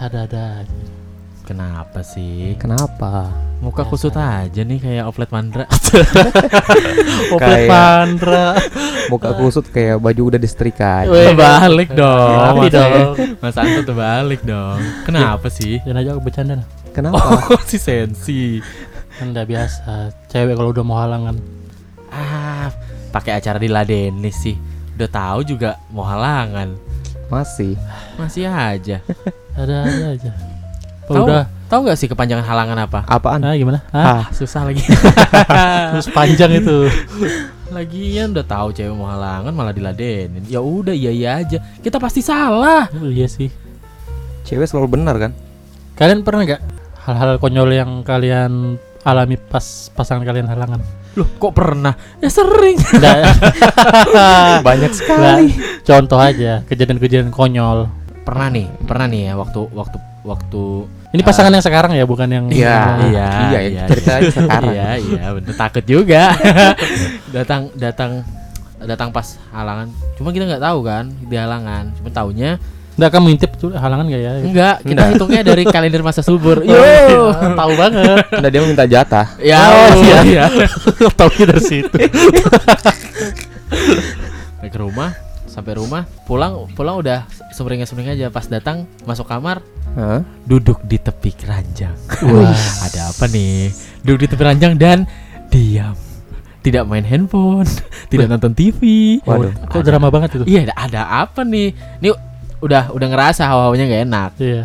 ada-ada 0.00 0.62
aja. 0.62 0.76
Kenapa 1.42 2.04
sih? 2.04 2.54
Kenapa? 2.56 3.32
Muka 3.58 3.82
Biasa. 3.82 3.90
kusut 3.90 4.14
aja 4.14 4.60
nih 4.60 4.78
kayak 4.78 5.04
oplet 5.04 5.30
mandra. 5.32 5.64
Oplet 7.34 7.40
Kayak- 7.40 7.70
Pandra. 7.70 8.46
Muka 9.08 9.30
kusut 9.34 9.66
kayak 9.68 9.96
baju 9.98 10.22
udah 10.28 10.40
disetrika. 10.40 11.08
Weh. 11.08 11.32
Terbalik 11.32 11.90
dong. 11.90 12.54
Mas- 12.60 12.70
dong. 12.70 13.14
Mas 13.40 13.56
Anto 13.56 13.80
terbalik 13.82 14.40
dong. 14.44 14.78
Kenapa 15.02 15.48
sih? 15.48 15.80
Jangan 15.82 15.98
aja 15.98 16.10
aku 16.12 16.22
bercanda. 16.22 16.54
Kenapa? 16.92 17.16
Oh, 17.18 17.58
si 17.70 17.80
sensi. 17.80 18.60
Kan 19.16 19.32
udah 19.32 19.44
biasa. 19.44 20.12
Cewek 20.28 20.54
kalau 20.54 20.70
udah 20.70 20.84
mau 20.84 21.00
halangan. 21.00 21.36
Ah, 22.08 22.70
pakai 23.10 23.36
acara 23.36 23.56
diladenin 23.56 24.20
sih. 24.28 24.54
Udah 24.94 25.08
tahu 25.08 25.48
juga 25.48 25.80
mau 25.88 26.04
halangan. 26.04 26.76
Masih. 27.28 27.76
Masih 28.16 28.48
aja. 28.48 29.04
Ada-ada 29.58 30.06
aja. 30.16 30.30
Tahu 31.08 31.24
udah. 31.24 31.44
tahu 31.68 31.80
nggak 31.88 31.96
sih 31.96 32.08
kepanjangan 32.08 32.44
halangan 32.44 32.78
apa? 32.84 33.00
Apaan? 33.04 33.40
Ah, 33.40 33.56
gimana? 33.56 33.80
Ah, 33.88 34.20
Ah, 34.20 34.24
Susah 34.30 34.68
lagi. 34.68 34.84
terus 35.92 36.08
panjang 36.08 36.52
itu. 36.56 36.88
Lagian 37.76 38.32
udah 38.32 38.44
tahu 38.44 38.72
cewek 38.72 38.92
mau 38.92 39.08
halangan 39.08 39.52
malah 39.52 39.72
diladenin. 39.72 40.44
Ya 40.48 40.60
udah 40.60 40.92
iya 40.92 41.12
iya 41.12 41.30
aja. 41.40 41.58
Kita 41.80 41.96
pasti 41.96 42.20
salah. 42.20 42.88
Oh, 42.92 43.08
iya 43.08 43.28
sih. 43.28 43.48
cewek 44.44 44.64
selalu 44.64 44.96
benar 44.96 45.16
kan? 45.20 45.32
Kalian 45.92 46.24
pernah 46.24 46.44
nggak 46.44 46.62
hal-hal 47.04 47.36
konyol 47.36 47.68
yang 47.68 48.00
kalian 48.00 48.76
alami 49.04 49.36
pas 49.36 49.92
pasangan 49.92 50.24
kalian 50.24 50.48
halangan? 50.48 50.80
Loh, 51.18 51.26
kok 51.34 51.50
pernah? 51.50 51.98
Ya 52.22 52.30
sering. 52.30 52.78
Banyak 54.68 54.92
sekali. 54.94 55.50
Contoh 55.82 56.22
aja 56.22 56.62
kejadian-kejadian 56.70 57.34
konyol. 57.34 57.90
pernah 58.22 58.52
nih, 58.52 58.68
pernah 58.84 59.08
nih 59.08 59.32
ya 59.32 59.40
waktu 59.40 59.72
waktu 59.72 59.96
waktu 60.20 60.62
Ini 61.16 61.24
pasangan 61.24 61.48
yang 61.48 61.64
sekarang 61.64 61.96
ya, 61.96 62.04
bukan 62.04 62.28
yang 62.28 62.44
Iya. 62.52 63.00
iya, 63.08 63.28
Iya, 63.48 63.60
iya, 63.64 63.82
cerita 63.88 64.20
aja 64.20 64.28
sekarang. 64.28 64.76
Iya, 64.76 64.88
iya, 65.00 65.24
bener 65.32 65.54
takut 65.56 65.84
juga. 65.88 66.36
datang 67.34 67.72
datang 67.72 68.20
datang 68.84 69.08
pas 69.08 69.40
halangan. 69.48 69.88
Cuma 70.20 70.28
kita 70.36 70.44
nggak 70.44 70.60
tahu 70.60 70.78
kan 70.84 71.08
di 71.24 71.34
halangan. 71.40 71.88
Cuma 71.96 72.12
taunya 72.12 72.60
Nggak 72.98 73.10
kamu 73.14 73.26
intip 73.30 73.50
tuh 73.54 73.70
halangan 73.70 74.04
nggak 74.04 74.20
ya? 74.20 74.32
enggak. 74.36 74.76
Kita 74.82 74.90
Enggak. 74.90 75.08
hitungnya 75.14 75.42
dari 75.46 75.62
kalender 75.74 76.02
masa 76.02 76.18
subur. 76.20 76.60
Yo, 76.60 76.74
Yo. 76.74 77.30
tahu 77.54 77.72
banget. 77.72 78.26
Nah, 78.34 78.48
dia 78.48 78.60
minta 78.60 78.84
jatah. 78.84 79.26
Ya, 79.38 79.62
Oh, 79.62 80.02
iya. 80.02 80.18
iya. 80.26 80.44
tahu 81.18 81.30
dari 81.38 81.62
situ. 81.62 81.94
Sampai 84.58 84.68
ke 84.68 84.78
rumah, 84.78 85.10
sampai 85.46 85.72
rumah, 85.78 86.02
pulang 86.26 86.66
pulang 86.74 86.98
udah 86.98 87.24
sumringah 87.52 87.86
sumringah 87.86 88.14
aja. 88.14 88.26
Pas 88.28 88.44
datang 88.44 88.84
masuk 89.04 89.24
kamar, 89.24 89.62
Hah? 89.94 90.26
duduk 90.42 90.82
di 90.82 90.98
tepi 90.98 91.30
keranjang. 91.32 91.94
Wah. 92.26 92.58
Ada 92.82 93.14
apa 93.14 93.30
nih? 93.30 93.70
Duduk 94.02 94.26
di 94.26 94.28
tepi 94.28 94.42
ranjang 94.42 94.74
dan 94.74 95.06
diam. 95.48 95.94
Tidak 96.58 96.82
main 96.84 97.06
handphone, 97.06 97.70
tidak 98.10 98.26
nonton 98.28 98.50
TV. 98.52 98.80
Waduh. 99.22 99.54
Kok 99.70 99.78
drama 99.80 100.10
banget 100.10 100.36
itu? 100.36 100.44
Iya, 100.50 100.68
ada, 100.68 100.74
ada 100.76 101.00
apa 101.24 101.46
nih? 101.46 101.70
Ini 102.02 102.10
udah 102.58 102.90
udah 102.90 103.06
ngerasa 103.06 103.42
hawa-hawanya 103.44 103.84
nggak 103.86 104.02
enak. 104.04 104.30
Iya. 104.36 104.62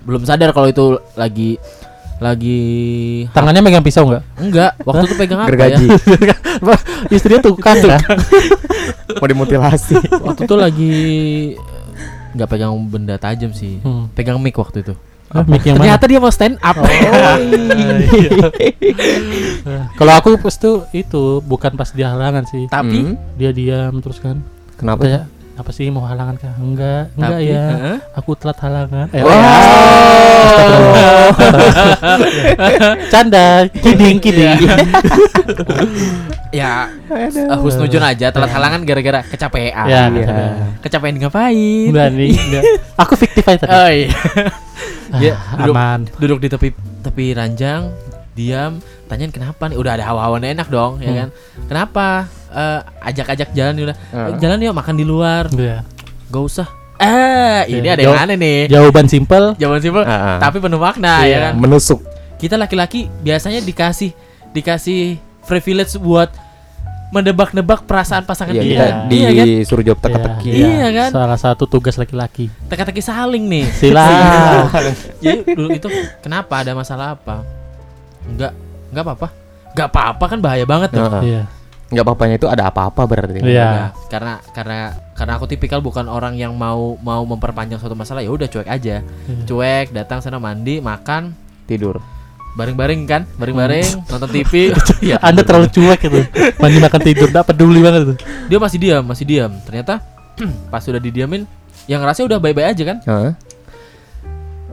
Belum 0.00 0.22
sadar 0.22 0.50
kalau 0.50 0.66
itu 0.66 0.84
lagi 1.14 1.56
lagi 2.14 2.60
Tangannya 3.30 3.60
megang 3.60 3.82
pisau 3.82 4.06
nggak? 4.06 4.22
enggak, 4.38 4.72
waktu 4.80 5.04
itu 5.04 5.14
pegang 5.16 5.40
apa 5.40 5.50
Gergaji. 5.50 5.86
ya? 6.22 6.36
Istrinya 7.14 7.40
tukang 7.40 7.76
kan? 7.76 8.00
Mau 9.20 9.26
dimutilasi. 9.26 9.98
Waktu 10.22 10.40
itu 10.44 10.54
lagi 10.54 10.94
nggak 12.32 12.48
pegang 12.48 12.70
benda 12.84 13.16
tajam 13.16 13.50
sih. 13.50 13.78
Hmm. 13.80 14.06
Pegang 14.10 14.38
mic 14.38 14.54
waktu 14.54 14.80
itu. 14.80 14.94
Ah, 15.26 15.42
mic 15.42 15.66
yang 15.66 15.74
mana? 15.74 15.98
Ternyata 15.98 16.04
dia 16.06 16.18
mau 16.18 16.30
stand 16.30 16.54
up. 16.60 16.78
Eh, 16.78 18.06
Kalau 19.98 20.12
aku 20.14 20.38
pas 20.38 20.54
tuh 20.54 20.86
itu 20.90 21.42
bukan 21.42 21.74
pas 21.74 21.90
dia 21.90 22.10
halangan 22.10 22.44
sih. 22.44 22.66
Tapi 22.66 22.98
Hmm. 23.04 23.18
Dia 23.34 23.50
diam 23.50 23.98
terus 23.98 24.18
kan. 24.18 24.38
Kenapa? 24.76 25.02
Kayak 25.02 25.24
apa 25.54 25.70
sih 25.70 25.86
mau 25.86 26.02
halangan 26.02 26.34
kah? 26.34 26.54
Enggak, 26.58 27.14
enggak 27.14 27.30
tapi 27.30 27.46
ya. 27.46 27.64
Aku 28.12 28.34
telat 28.34 28.58
halangan. 28.58 29.06
Eh, 29.10 29.22
Wah. 29.22 29.38
Canda, 33.12 33.70
kidding, 33.70 34.18
kidding. 34.18 34.58
ya 36.54 36.86
uh, 37.50 37.58
husnujun 37.58 37.98
aja 37.98 38.30
telat 38.30 38.50
halangan 38.50 38.82
gara-gara 38.82 39.20
kecapean. 39.22 39.86
Ya, 39.86 40.02
Iya. 40.10 40.38
kecapean. 40.82 41.14
Ngapain? 41.18 41.90
Enggak 41.90 42.08
nih, 42.12 42.30
enggak. 42.34 42.62
Aku 42.96 43.14
fiktif 43.14 43.42
aja 43.46 43.62
tadi. 43.62 43.70
Oh 43.72 43.88
iya. 43.90 44.10
Ya, 45.14 45.34
Ah, 45.38 45.62
duduk, 45.62 45.74
aman. 45.74 46.00
duduk 46.18 46.38
di 46.42 46.48
tepi 46.50 46.68
tepi 47.00 47.26
ranjang, 47.30 47.94
diam, 48.34 48.78
tanyain 49.06 49.30
kenapa 49.30 49.66
nih? 49.66 49.74
Udah 49.74 49.94
ada 49.94 50.04
hawa-hawanya 50.04 50.50
enak 50.52 50.68
dong, 50.68 50.98
ya 50.98 51.08
Hmm. 51.08 51.16
kan? 51.16 51.28
Kenapa? 51.64 52.06
Eh, 52.50 52.80
ajak-ajak 53.04 53.48
jalan 53.50 53.74
udah. 53.80 53.96
Heeh. 53.96 54.28
Jalan 54.38 54.58
yuk 54.60 54.74
makan 54.74 54.94
di 54.94 55.02
luar. 55.02 55.46
Iya. 55.48 55.82
Gak 56.28 56.44
usah. 56.44 56.68
Eh, 56.96 57.60
ini 57.72 57.82
Iya, 57.84 57.94
ada 57.94 58.02
yang 58.04 58.18
aneh 58.20 58.36
nih. 58.36 58.60
Jawaban 58.68 59.06
simpel. 59.06 59.54
Jawaban 59.54 59.80
simpel, 59.80 60.02
Ah, 60.02 60.14
ah. 60.14 60.38
tapi 60.38 60.58
penuh 60.58 60.78
makna 60.78 61.20
ya 61.20 61.26
Iya. 61.26 61.38
kan. 61.40 61.52
Menusuk. 61.56 61.98
Kita 62.36 62.54
laki-laki 62.54 63.10
biasanya 63.20 63.58
dikasih 63.58 64.10
dikasih 64.50 65.18
privilege 65.42 65.94
buat 65.96 66.30
mendebak-nebak 67.10 67.86
perasaan 67.86 68.22
pasangan 68.22 68.50
Iya, 68.50 68.62
kita. 68.62 68.84
kita 69.06 69.12
Iya 69.12 69.28
kan? 69.32 69.46
disuruh 69.46 69.82
jawab 69.82 70.00
teka-teki. 70.00 70.48
Iya. 70.50 70.66
Iya 70.66 70.88
kan? 70.92 71.10
Salah 71.12 71.38
satu 71.38 71.64
tugas 71.64 71.94
laki-laki. 71.94 72.50
Teka-teki 72.66 72.98
saling 72.98 73.44
nih. 73.44 73.64
Silah. 73.70 74.66
Jadi 75.22 75.46
dulu 75.48 75.70
itu 75.72 75.86
kenapa 76.18 76.62
ada 76.62 76.74
masalah 76.74 77.14
apa? 77.14 77.46
Enggak, 78.28 78.52
enggak 78.90 79.04
apa-apa. 79.04 79.28
Enggak 79.74 79.88
apa-apa 79.90 80.24
kan 80.30 80.38
bahaya 80.40 80.64
banget 80.64 80.88
tuh. 80.94 81.02
Iya. 81.22 81.42
Nggak 81.92 82.04
apa-apanya 82.10 82.34
itu 82.40 82.48
ada 82.48 82.64
apa-apa 82.70 83.02
berarti. 83.06 83.38
Iya. 83.44 83.92
Karena 84.08 84.40
karena 84.50 84.78
karena 85.14 85.32
aku 85.38 85.46
tipikal 85.46 85.78
bukan 85.84 86.08
orang 86.08 86.34
yang 86.34 86.56
mau 86.56 86.96
mau 86.98 87.22
memperpanjang 87.22 87.78
suatu 87.78 87.94
masalah 87.94 88.24
ya 88.24 88.30
udah 88.32 88.48
cuek 88.48 88.66
aja. 88.66 89.04
Iya. 89.04 89.44
Cuek, 89.46 89.86
datang 89.94 90.18
sana 90.24 90.40
mandi, 90.40 90.80
makan, 90.80 91.36
Tidur. 91.68 92.00
bareng-bareng 92.54 93.00
kan, 93.10 93.22
bareng-bareng 93.34 94.06
nonton 94.10 94.30
TV. 94.30 94.70
ya, 95.10 95.18
Anda 95.18 95.42
terlalu 95.42 95.68
cuek 95.74 96.00
itu. 96.06 96.20
Mandi 96.62 96.78
makan 96.78 97.00
tidur, 97.02 97.28
enggak 97.30 97.46
peduli 97.50 97.80
banget 97.82 98.00
itu. 98.06 98.14
dia 98.46 98.58
masih 98.62 98.78
diam, 98.78 99.02
masih 99.02 99.24
diam. 99.26 99.52
Ternyata 99.66 99.98
pas 100.72 100.82
sudah 100.82 101.02
didiamin, 101.02 101.46
yang 101.90 102.00
ngerasa 102.00 102.24
udah 102.24 102.38
baik-baik 102.38 102.74
aja 102.74 102.82
kan. 102.94 102.98
Heeh. 103.04 103.32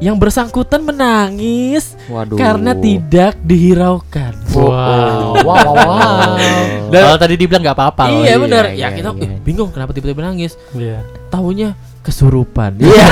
Yang 0.02 0.18
bersangkutan 0.18 0.82
menangis 0.82 1.94
Waduh. 2.06 2.34
karena 2.34 2.74
tidak 2.74 3.38
dihiraukan. 3.40 4.34
Wow. 4.50 4.66
Wow, 4.66 5.46
wow, 5.46 5.74
wow. 5.78 6.34
Dan- 6.92 7.06
Kalau 7.06 7.18
tadi 7.18 7.36
dibilang 7.36 7.62
nggak 7.62 7.78
apa-apa. 7.78 8.04
iya 8.12 8.26
iya, 8.28 8.36
benar. 8.36 8.64
iya, 8.68 8.82
ya 8.84 8.88
kita 8.92 9.10
iya. 9.16 9.30
"Eh, 9.30 9.40
bingung 9.40 9.70
kenapa 9.70 9.94
tiba-tiba 9.94 10.26
nangis. 10.26 10.58
Iya. 10.74 11.06
Tahunya 11.30 11.72
kesurupan. 12.02 12.82
Iya. 12.82 13.06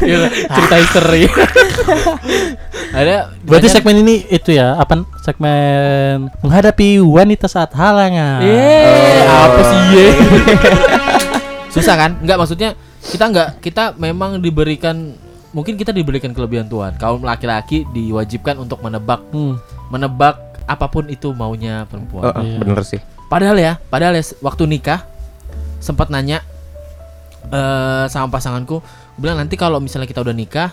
Iya, 0.00 0.16
cerita 0.46 0.76
histeri. 0.76 1.22
Ada 2.92 3.32
Berarti 3.40 3.66
banyak- 3.66 3.72
segmen 3.72 3.96
ini 3.98 4.14
itu 4.28 4.52
ya, 4.52 4.76
apa 4.76 4.92
segmen 5.20 6.28
menghadapi 6.40 7.00
wanita 7.00 7.48
saat 7.48 7.72
halangan. 7.72 8.44
Eh, 8.44 9.24
Oh. 9.24 9.40
apa 9.42 9.60
sih 9.62 9.80
ye? 9.90 10.06
Susah 11.74 11.94
kan? 11.96 12.10
Enggak 12.20 12.38
maksudnya 12.38 12.76
kita 13.04 13.24
enggak 13.28 13.48
kita 13.60 13.84
memang 13.96 14.40
diberikan 14.40 15.12
mungkin 15.54 15.78
kita 15.78 15.94
diberikan 15.94 16.34
kelebihan 16.34 16.66
Tuhan. 16.66 16.98
Kaum 16.98 17.22
laki-laki 17.22 17.86
diwajibkan 17.94 18.58
untuk 18.58 18.82
menebak 18.82 19.22
Hmm. 19.30 19.56
menebak 19.88 20.40
apa 20.64 20.88
pun 20.88 21.06
itu 21.06 21.30
maunya 21.36 21.84
perempuan. 21.86 22.32
Heeh, 22.32 22.42
Iya. 22.42 22.58
bener 22.58 22.80
sih. 22.82 23.00
Padahal 23.28 23.56
ya, 23.60 23.72
padahal 23.88 24.16
ya 24.16 24.24
waktu 24.40 24.64
nikah 24.66 25.04
sempat 25.78 26.08
nanya 26.08 26.40
eh 27.44 28.04
sama 28.08 28.32
pasanganku, 28.32 28.80
bilang 29.20 29.36
nanti 29.36 29.54
kalau 29.54 29.76
misalnya 29.78 30.08
kita 30.08 30.24
udah 30.24 30.32
nikah, 30.32 30.72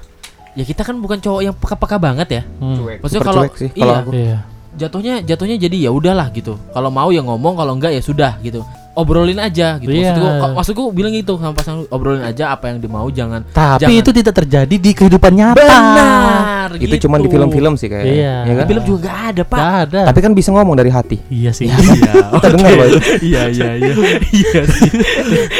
ya 0.55 0.63
kita 0.63 0.87
kan 0.87 0.95
bukan 0.97 1.19
cowok 1.19 1.41
yang 1.43 1.55
peka-peka 1.55 1.97
banget 1.99 2.27
ya. 2.31 2.43
Hmm. 2.63 2.79
Maksudnya 3.03 3.21
kalau 3.27 3.43
cuek 3.43 3.55
sih 3.59 3.69
kalau 3.75 3.95
iya. 4.15 4.15
Iya. 4.15 4.39
jatuhnya 4.71 5.13
jatuhnya 5.19 5.55
jadi 5.59 5.77
ya 5.77 5.91
udahlah 5.91 6.31
gitu. 6.31 6.55
Kalau 6.71 6.87
mau 6.87 7.11
ya 7.11 7.19
ngomong, 7.21 7.59
kalau 7.59 7.75
enggak 7.75 7.91
ya 7.91 7.99
sudah 7.99 8.39
gitu. 8.39 8.63
Obrolin 8.91 9.39
aja 9.39 9.79
gitu. 9.79 9.87
Iya. 9.89 10.11
Maksudku, 10.11 10.27
ko- 10.37 10.53
maksudku 10.53 10.83
bilang 10.91 11.13
gitu 11.13 11.33
sama 11.35 11.55
pasangan 11.55 11.87
obrolin 11.87 12.21
aja 12.21 12.51
apa 12.51 12.67
yang 12.67 12.77
dimau 12.77 13.07
jangan 13.07 13.47
Tapi 13.47 13.87
Jangan. 13.87 13.99
itu 13.99 14.09
tidak 14.11 14.33
terjadi 14.35 14.75
di 14.75 14.91
kehidupan 14.91 15.31
nyata. 15.31 15.55
benar. 15.55 16.69
Itu 16.73 16.85
gitu. 16.91 17.07
cuma 17.07 17.15
di 17.17 17.27
film-film 17.27 17.73
sih 17.75 17.87
kayak. 17.87 18.03
Iya. 18.05 18.35
ya 18.41 18.53
kan? 18.53 18.59
Di 18.59 18.69
film 18.69 18.83
juga 18.83 18.99
gak 19.01 19.19
ada, 19.31 19.41
Pak. 19.41 19.57
Nggak 19.57 19.75
ada. 19.81 20.01
Tapi 20.07 20.19
kan 20.19 20.31
bisa 20.33 20.49
ngomong 20.49 20.75
dari 20.75 20.91
hati. 20.91 21.17
iya 21.27 21.51
sih. 21.51 21.67
Iya. 21.67 22.13
Kita 22.35 22.47
dengar 22.49 22.71
loh. 22.73 22.87
Iya, 23.21 23.41
iya, 23.49 23.69
iya. 23.75 23.93
Iya 24.29 24.61
sih. 24.65 24.89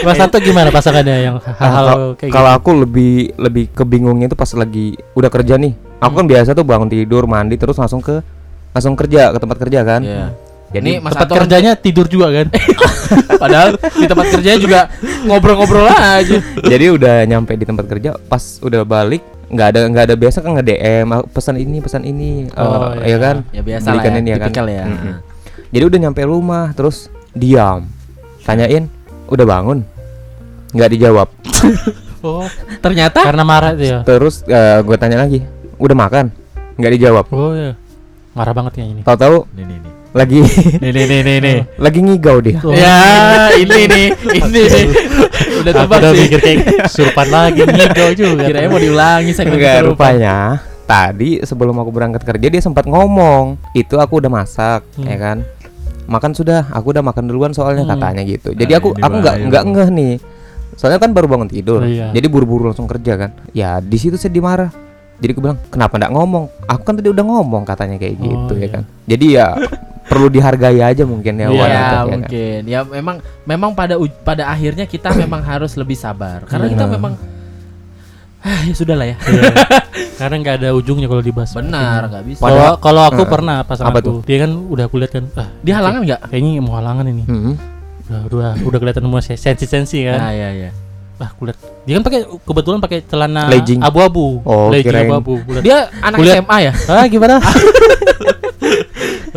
Mas 0.02 0.16
Santo 0.16 0.38
gimana 0.38 0.68
pasangannya 0.70 1.16
yang 1.22 1.36
hal-hal 1.40 1.86
Nah, 1.88 1.96
kayak 2.14 2.28
gitu? 2.28 2.36
Kalau 2.36 2.52
aku 2.52 2.70
lebih 2.78 3.12
lebih 3.36 3.72
kebingungnya 3.72 4.28
itu 4.28 4.36
pas 4.36 4.52
lagi 4.52 4.94
udah 5.14 5.30
kerja 5.30 5.56
nih. 5.56 5.72
Aku 6.00 6.14
kan 6.14 6.26
biasa 6.26 6.52
tuh 6.52 6.64
bangun 6.64 6.88
tidur, 6.88 7.24
mandi 7.26 7.56
terus 7.56 7.76
langsung 7.76 8.00
ke 8.00 8.20
langsung 8.72 8.96
kerja 8.96 9.32
ke 9.32 9.40
tempat 9.40 9.58
kerja 9.58 9.80
kan. 9.82 10.02
Iya. 10.02 10.26
Jadi 10.72 11.04
Mas 11.04 11.12
tempat 11.12 11.36
kerjanya 11.44 11.72
tidur 11.76 12.08
juga 12.08 12.32
kan? 12.32 12.48
Padahal 13.44 13.76
di 13.76 14.08
tempat 14.08 14.26
kerjanya 14.32 14.60
juga 14.60 14.80
ngobrol-ngobrol 15.28 15.84
aja. 15.88 16.40
jadi 16.64 16.96
udah 16.96 17.28
nyampe 17.28 17.60
di 17.60 17.68
tempat 17.68 17.86
kerja 17.92 18.16
pas 18.16 18.60
udah 18.64 18.88
balik 18.88 19.20
nggak 19.52 19.68
ada 19.68 19.80
nggak 19.92 20.04
ada 20.08 20.16
biasa 20.16 20.40
kan 20.40 20.56
nge 20.56 20.64
DM 20.64 21.08
pesan 21.36 21.56
ini 21.60 21.78
pesan 21.84 22.04
ini. 22.08 22.48
Oh, 22.56 22.96
eh, 22.96 23.04
iya. 23.04 23.16
ya 23.16 23.18
kan? 23.20 23.36
Ya 23.52 23.62
biasa 23.68 23.88
Belikan 23.92 24.12
lah 24.12 24.16
ya, 24.16 24.22
ini 24.24 24.30
ya 24.32 24.38
kan? 24.40 24.52
ya. 24.52 24.86
Mm-mm. 24.88 25.16
jadi 25.76 25.84
udah 25.92 26.00
nyampe 26.08 26.22
rumah 26.24 26.66
terus 26.72 27.12
diam. 27.36 27.84
Tanyain 28.48 28.88
udah 29.28 29.46
bangun? 29.46 29.84
Nggak 30.72 30.90
dijawab. 30.96 31.28
Oh 32.22 32.46
Ternyata? 32.86 33.26
Karena 33.26 33.42
marah 33.42 33.74
itu 33.74 33.90
ya 33.90 34.06
terus 34.06 34.46
gue 34.86 34.98
tanya 35.02 35.26
lagi 35.26 35.42
udah 35.82 35.98
makan? 35.98 36.30
Nggak 36.78 36.92
dijawab. 36.94 37.26
Oh 37.34 37.58
ya 37.58 37.74
marah 38.38 38.54
banget 38.54 38.78
ya 38.78 38.86
ini. 38.86 39.02
Tahu-tahu 39.02 39.50
nih 39.58 39.66
nih. 39.66 39.91
Lagi 40.12 40.44
Nih 40.78 40.92
nih 40.92 41.06
nih 41.06 41.20
nih 41.22 41.38
nih. 41.40 41.58
lagi 41.84 42.00
ngigau 42.00 42.38
dia 42.40 42.60
Oh. 42.60 42.72
Ya, 42.72 43.00
ini 43.54 43.80
nih, 43.86 44.06
ini 44.30 44.62
nih. 44.62 44.86
Udah 45.58 45.72
tebak 45.74 45.98
udah 45.98 46.12
sih. 46.12 46.20
mikir 46.22 46.40
kayak 46.40 46.60
surupan 46.88 47.28
lagi 47.28 47.62
ngigau 47.62 48.10
juga 48.12 48.44
Kirain 48.44 48.68
mau 48.68 48.78
diulangi 48.78 49.32
segmen 49.32 49.56
Enggak 49.56 49.84
rupanya 49.86 50.38
tadi 50.84 51.40
sebelum 51.40 51.72
aku 51.74 51.90
berangkat 51.90 52.22
kerja 52.22 52.48
dia 52.48 52.60
sempat 52.60 52.84
ngomong 52.84 53.56
itu 53.72 53.96
aku 53.96 54.20
udah 54.20 54.28
masak 54.30 54.84
Hmm. 54.94 55.06
ya 55.06 55.16
kan 55.18 55.38
makan 56.04 56.32
sudah 56.34 56.68
aku 56.68 56.92
udah 56.92 57.00
makan 57.02 57.24
duluan 57.26 57.52
soalnya 57.52 57.82
Hmm. 57.82 57.96
katanya 57.96 58.22
gitu 58.22 58.52
Nah, 58.52 58.58
jadi 58.58 58.74
aku 58.78 58.92
ini 58.92 59.02
aku 59.02 59.16
nggak 59.18 59.36
nggak 59.48 59.64
ngeh 59.66 59.90
nih 59.90 60.14
soalnya 60.74 61.00
kan 61.00 61.12
baru 61.12 61.28
bangun 61.30 61.48
tidur 61.48 61.80
Oh, 61.80 61.88
iya. 61.88 62.12
jadi 62.12 62.28
buru-buru 62.28 62.68
langsung 62.68 62.86
kerja 62.86 63.16
kan 63.18 63.32
ya 63.52 63.80
di 63.80 63.96
situ 63.96 64.16
saya 64.16 64.28
dimarah 64.30 64.68
jadi 65.18 65.32
aku 65.32 65.40
bilang 65.40 65.60
kenapa 65.66 65.96
nggak 65.96 66.12
ngomong 66.12 66.44
aku 66.66 66.82
kan 66.82 66.94
tadi 66.94 67.08
udah 67.08 67.24
ngomong 67.24 67.64
katanya 67.64 67.96
kayak 67.96 68.14
Oh, 68.14 68.24
gitu 68.26 68.54
ya 68.54 68.60
iya. 68.60 68.68
kan 68.70 68.84
jadi 69.06 69.26
ya 69.30 69.48
perlu 70.12 70.28
dihargai 70.28 70.84
aja 70.84 71.04
mungkin 71.04 71.34
ya 71.34 71.48
Iya, 71.48 71.56
wanita 71.56 71.72
Ya 71.72 71.80
ya 71.80 71.96
kan? 71.96 72.06
mungkin 72.12 72.60
ya 72.68 72.80
memang 72.84 73.16
memang 73.44 73.72
pada 73.72 73.96
pada 74.22 74.44
akhirnya 74.46 74.84
kita 74.84 75.16
memang 75.18 75.40
harus 75.42 75.72
lebih 75.74 75.96
sabar. 75.96 76.44
Karena 76.44 76.68
kita 76.68 76.86
memang 76.86 77.16
ah 78.42 78.60
ya 78.62 78.74
sudah 78.74 78.94
lah 78.94 79.08
ya. 79.08 79.16
Iya. 79.22 79.44
karena 80.20 80.36
nggak 80.38 80.56
ada 80.58 80.70
ujungnya 80.74 81.06
kalau 81.06 81.22
dibahas. 81.22 81.54
Benar 81.54 82.06
nggak 82.06 82.24
bisa. 82.28 82.40
Kalau 82.40 82.52
Padahal- 82.52 82.78
kalau 82.78 83.02
aku 83.08 83.22
Eh, 83.22 83.30
pernah 83.30 83.58
pasangan 83.62 83.90
apa 83.90 84.00
aku 84.02 84.14
dia 84.22 84.38
kan 84.40 84.52
udah 84.52 84.84
aku 84.86 84.96
lihat 84.98 85.12
kan 85.12 85.24
ah 85.34 85.48
dia 85.62 85.74
halangan 85.74 86.02
nggak? 86.04 86.20
kayaknya 86.28 86.52
mau 86.60 86.76
halangan 86.76 87.06
ini. 87.08 87.24
Hmm. 87.24 87.56
udah 88.04 88.22
udah 88.28 88.38
udah 88.62 88.78
kelihatan 88.78 89.04
semua 89.04 89.22
sensi 89.24 89.64
sensi 89.64 90.04
kan. 90.04 90.20
Ah 90.20 90.34
ya 90.34 90.50
ya 90.52 90.70
ah 91.18 91.30
kulihat 91.32 91.54
dia 91.86 91.94
kan 91.96 92.04
pakai 92.04 92.20
kebetulan 92.42 92.80
pakai 92.80 93.00
celana 93.06 93.46
Legging. 93.48 93.78
abu-abu. 93.80 94.42
Oh, 94.42 94.68
legging 94.68 94.90
abu-abu 95.08 95.38
dia 95.62 95.86
anak 96.02 96.18
Kulihat- 96.18 96.42
SMA 96.42 96.58
ya? 96.60 96.72
Ah 96.90 97.06
gimana 97.06 97.38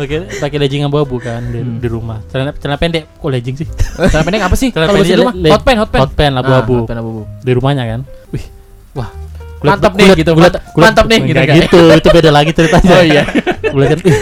pakai 0.05 0.17
pakai 0.37 0.57
legging 0.57 0.83
abu-abu 0.83 1.17
kan 1.17 1.41
di, 1.43 1.59
Hmm. 1.59 1.77
di 1.77 1.87
rumah. 1.87 2.21
Celana 2.25 2.53
celana 2.53 2.77
pendek 2.77 3.03
kok 3.11 3.27
legging 3.27 3.55
sih? 3.55 3.67
Celana 4.11 4.23
pendek 4.23 4.41
apa 4.41 4.55
sih? 4.55 4.69
Celana 4.69 4.89
pendek 4.91 5.17
rumah? 5.17 5.33
le- 5.33 5.51
hot 5.51 5.61
pen 5.61 5.75
hot 5.75 5.89
pen 5.89 5.99
hot 5.99 6.13
pen 6.13 6.31
abu-abu 6.35 6.75
Ah, 6.85 6.95
abu-abu 6.95 7.21
di 7.41 7.51
rumahnya 7.51 7.83
kan? 7.87 7.99
Wih 8.29 8.45
wah. 8.93 9.09
Mantap 9.57 9.97
nih, 9.97 10.13
gitu, 10.13 10.37
mantap- 10.37 10.61
mantap 10.77 11.05
nih, 11.09 11.25
gitu 11.25 11.41
kan. 11.41 11.55
gitu. 11.57 11.79
Itu 11.89 12.07
beda 12.13 12.29
lagi 12.29 12.53
ceritanya. 12.53 12.91
Oh, 12.91 13.01
iya. 13.01 13.23
kulihat 13.73 13.97
kan 13.97 13.99
ih, 14.05 14.17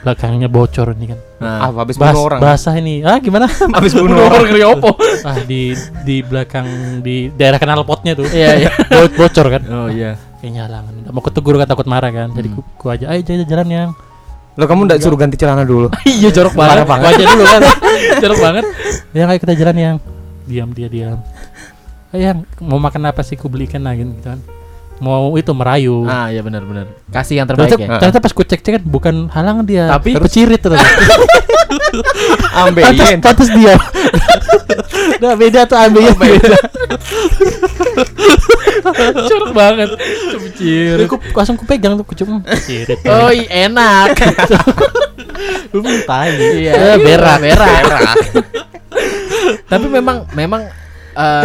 belakangnya 0.00 0.48
bocor 0.48 0.96
ini 0.96 1.12
kan. 1.12 1.18
Nah. 1.36 1.68
Apa 1.68 1.84
habis 1.84 2.00
bunuh 2.00 2.22
orang. 2.24 2.40
basah 2.40 2.72
ini. 2.74 3.04
Ah 3.04 3.20
gimana? 3.20 3.44
Habis 3.76 3.92
bunuh 3.92 4.16
orang. 4.16 4.48
ngeri 4.48 4.64
opo. 4.64 4.96
Ah 5.20 5.36
di 5.38 5.76
di 6.00 6.24
belakang 6.24 6.64
di 7.04 7.28
daerah 7.30 7.60
kanal 7.60 7.84
potnya 7.84 8.16
tuh. 8.16 8.24
Iya 8.26 8.50
iya. 8.56 8.70
Bo- 8.72 9.12
bocor 9.18 9.46
kan? 9.50 9.62
Oh 9.68 9.88
iya. 9.92 10.16
Kayaknya 10.36 10.60
halangan 10.64 10.92
Nggak 10.96 11.12
mau 11.12 11.22
ketegur 11.22 11.54
kan 11.54 11.68
takut 11.68 11.86
marah 11.86 12.08
kan. 12.08 12.28
Jadi 12.32 12.48
Hmm. 12.48 12.56
ku, 12.56 12.60
ku 12.74 12.86
aja 12.88 13.04
ayo 13.06 13.20
jalan 13.20 13.44
jalan 13.44 13.66
yang 13.68 13.90
lo 14.56 14.64
kamu 14.64 14.88
nggak 14.88 14.98
suruh 15.04 15.18
ganti 15.20 15.36
celana 15.36 15.68
dulu? 15.68 15.92
Iya 16.08 16.32
jorok 16.32 16.56
banget. 16.56 16.88
aja 16.88 17.24
dulu 17.28 17.44
kan 17.44 17.62
jorok 18.24 18.38
banget. 18.40 18.64
Yang 19.12 19.28
ayo 19.28 19.38
kita 19.44 19.54
jalan 19.54 19.76
yang 19.76 19.96
diam 20.48 20.68
dia 20.72 20.88
diam. 20.88 21.18
Ayo 22.10 22.22
yang 22.32 22.38
mau 22.64 22.80
makan 22.80 23.04
apa 23.04 23.20
sih? 23.20 23.36
Ku 23.36 23.52
belikan 23.52 23.84
lagi 23.84 24.04
gitu 24.04 24.24
kan. 24.24 24.40
Mau 24.96 25.36
itu 25.36 25.52
merayu. 25.52 26.08
Ah 26.08 26.32
iya 26.32 26.40
benar 26.40 26.64
benar. 26.64 26.88
Kasih 27.12 27.36
yang 27.36 27.44
terbaik 27.44 27.68
ternyata, 27.68 27.84
ya. 27.84 28.00
ternyata 28.00 28.20
pas 28.24 28.32
ku 28.32 28.40
cek 28.40 28.60
cek 28.64 28.72
kan 28.80 28.82
bukan 28.88 29.14
halangan 29.28 29.64
dia 29.68 29.92
Tapi- 29.92 30.16
pecirit 30.16 30.60
terus 30.64 30.80
ambeien. 32.64 33.20
Pantas 33.20 33.52
dia. 33.52 33.76
Nah 35.20 35.36
beda 35.36 35.68
tuh 35.68 35.76
ambeien. 35.76 36.16
Beda 36.16 36.56
jorok 39.30 39.52
banget. 39.52 39.88
Kecil 40.50 41.06
Aku 41.06 41.16
langsung 41.34 41.56
ku 41.58 41.64
pegang 41.64 41.98
tuh 41.98 42.04
ku 42.06 42.14
cium 42.14 42.42
pecirit 42.42 43.00
oh 43.06 43.30
iya, 43.30 43.68
enak. 43.68 44.16
Hmm, 45.66 46.00
tai 46.08 46.32
iya. 46.56 46.72
Eh, 46.72 46.96
berak. 46.96 47.44
Berak. 47.44 47.84
Tapi 49.68 49.86
memang 49.92 50.24
memang 50.32 50.64
eh, 51.12 51.44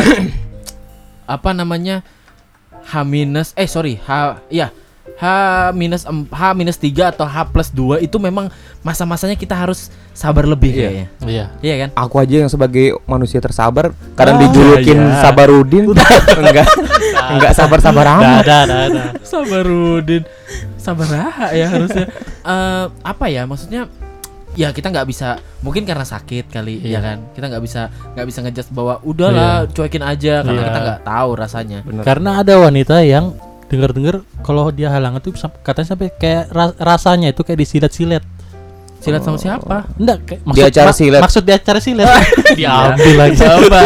apa 1.35 1.49
namanya 1.51 1.99
H 2.87 3.03
minus 3.03 3.51
eh 3.59 3.67
sorry 3.67 3.99
H 3.99 4.39
ya 4.47 4.71
H 5.21 5.25
minus 5.71 6.01
em- 6.03 6.25
H 6.25 6.41
minus 6.51 6.75
tiga 6.75 7.13
atau 7.13 7.23
H 7.23 7.45
plus 7.47 7.69
2 7.69 8.01
itu 8.01 8.17
memang 8.17 8.49
masa-masanya 8.81 9.37
kita 9.37 9.53
harus 9.53 9.87
sabar 10.11 10.43
lebih 10.43 10.73
Iya. 10.73 10.81
kayaknya. 10.81 11.07
Iya. 11.23 11.45
Iya 11.61 11.75
kan? 11.77 11.89
Aku 11.95 12.15
aja 12.17 12.35
yang 12.39 12.49
sebagai 12.49 12.97
manusia 13.05 13.37
tersabar 13.37 13.93
kadang 14.13 14.35
Ah, 14.35 14.41
dijulukin 14.43 14.97
iya. 14.97 15.21
Sabarudin. 15.21 15.85
Enggak. 16.41 16.67
Enggak 17.29 17.53
sabar-sabar 17.53 18.05
amat. 18.17 18.43
dah, 18.43 18.63
dah, 18.65 18.83
dah. 18.89 19.07
Sabarudin. 19.21 20.25
Sabar 20.75 21.05
ya 21.53 21.69
harusnya. 21.69 22.09
Eh, 22.41 22.85
apa 23.05 23.25
ya? 23.29 23.45
Maksudnya 23.45 23.85
ya 24.51 24.73
kita 24.73 24.91
nggak 24.91 25.07
bisa 25.07 25.39
mungkin 25.61 25.85
karena 25.85 26.03
sakit 26.03 26.49
kali 26.49 26.81
Iya. 26.81 26.97
ya 26.97 26.99
kan? 26.99 27.17
Kita 27.31 27.45
nggak 27.45 27.61
bisa 27.61 27.81
nggak 28.17 28.25
bisa 28.25 28.39
ngejudge 28.41 28.69
bahwa 28.71 28.97
udahlah 29.01 29.69
cuekin 29.69 30.01
aja 30.01 30.41
karena 30.41 30.57
Iya. 30.57 30.67
kita 30.67 30.79
nggak 30.81 31.01
tahu 31.05 31.29
rasanya. 31.37 31.79
Bener. 31.85 32.03
Karena 32.03 32.41
ada 32.41 32.53
wanita 32.57 32.99
yang 32.99 33.37
dengar-dengar 33.71 34.15
kalau 34.41 34.67
dia 34.69 34.91
halangan 34.91 35.17
tuh 35.17 35.31
katanya 35.61 35.87
sampai 35.89 36.11
kayak 36.11 36.51
ra- 36.51 36.75
rasanya 36.77 37.31
itu 37.31 37.41
kayak 37.41 37.57
disilet-silet. 37.57 38.23
silat 38.99 39.25
sama 39.25 39.33
siapa 39.33 39.89
Enggak, 39.97 40.17
kayak 40.27 40.41
Di 40.45 40.61
acara 40.61 40.91
silet. 40.91 41.17
Maksud 41.19 41.41
di 41.41 41.49
acara 41.51 41.79
silet. 41.79 42.05
Diambil 42.59 43.13
lagi. 43.17 43.33
Coba 43.33 43.81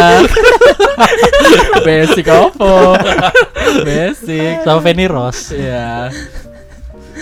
basic 1.87 2.25
apa 2.27 2.73
basic 3.81 4.59
Sama 4.59 4.79
Feni 4.81 5.05
Rose. 5.05 5.53
ya 5.53 6.09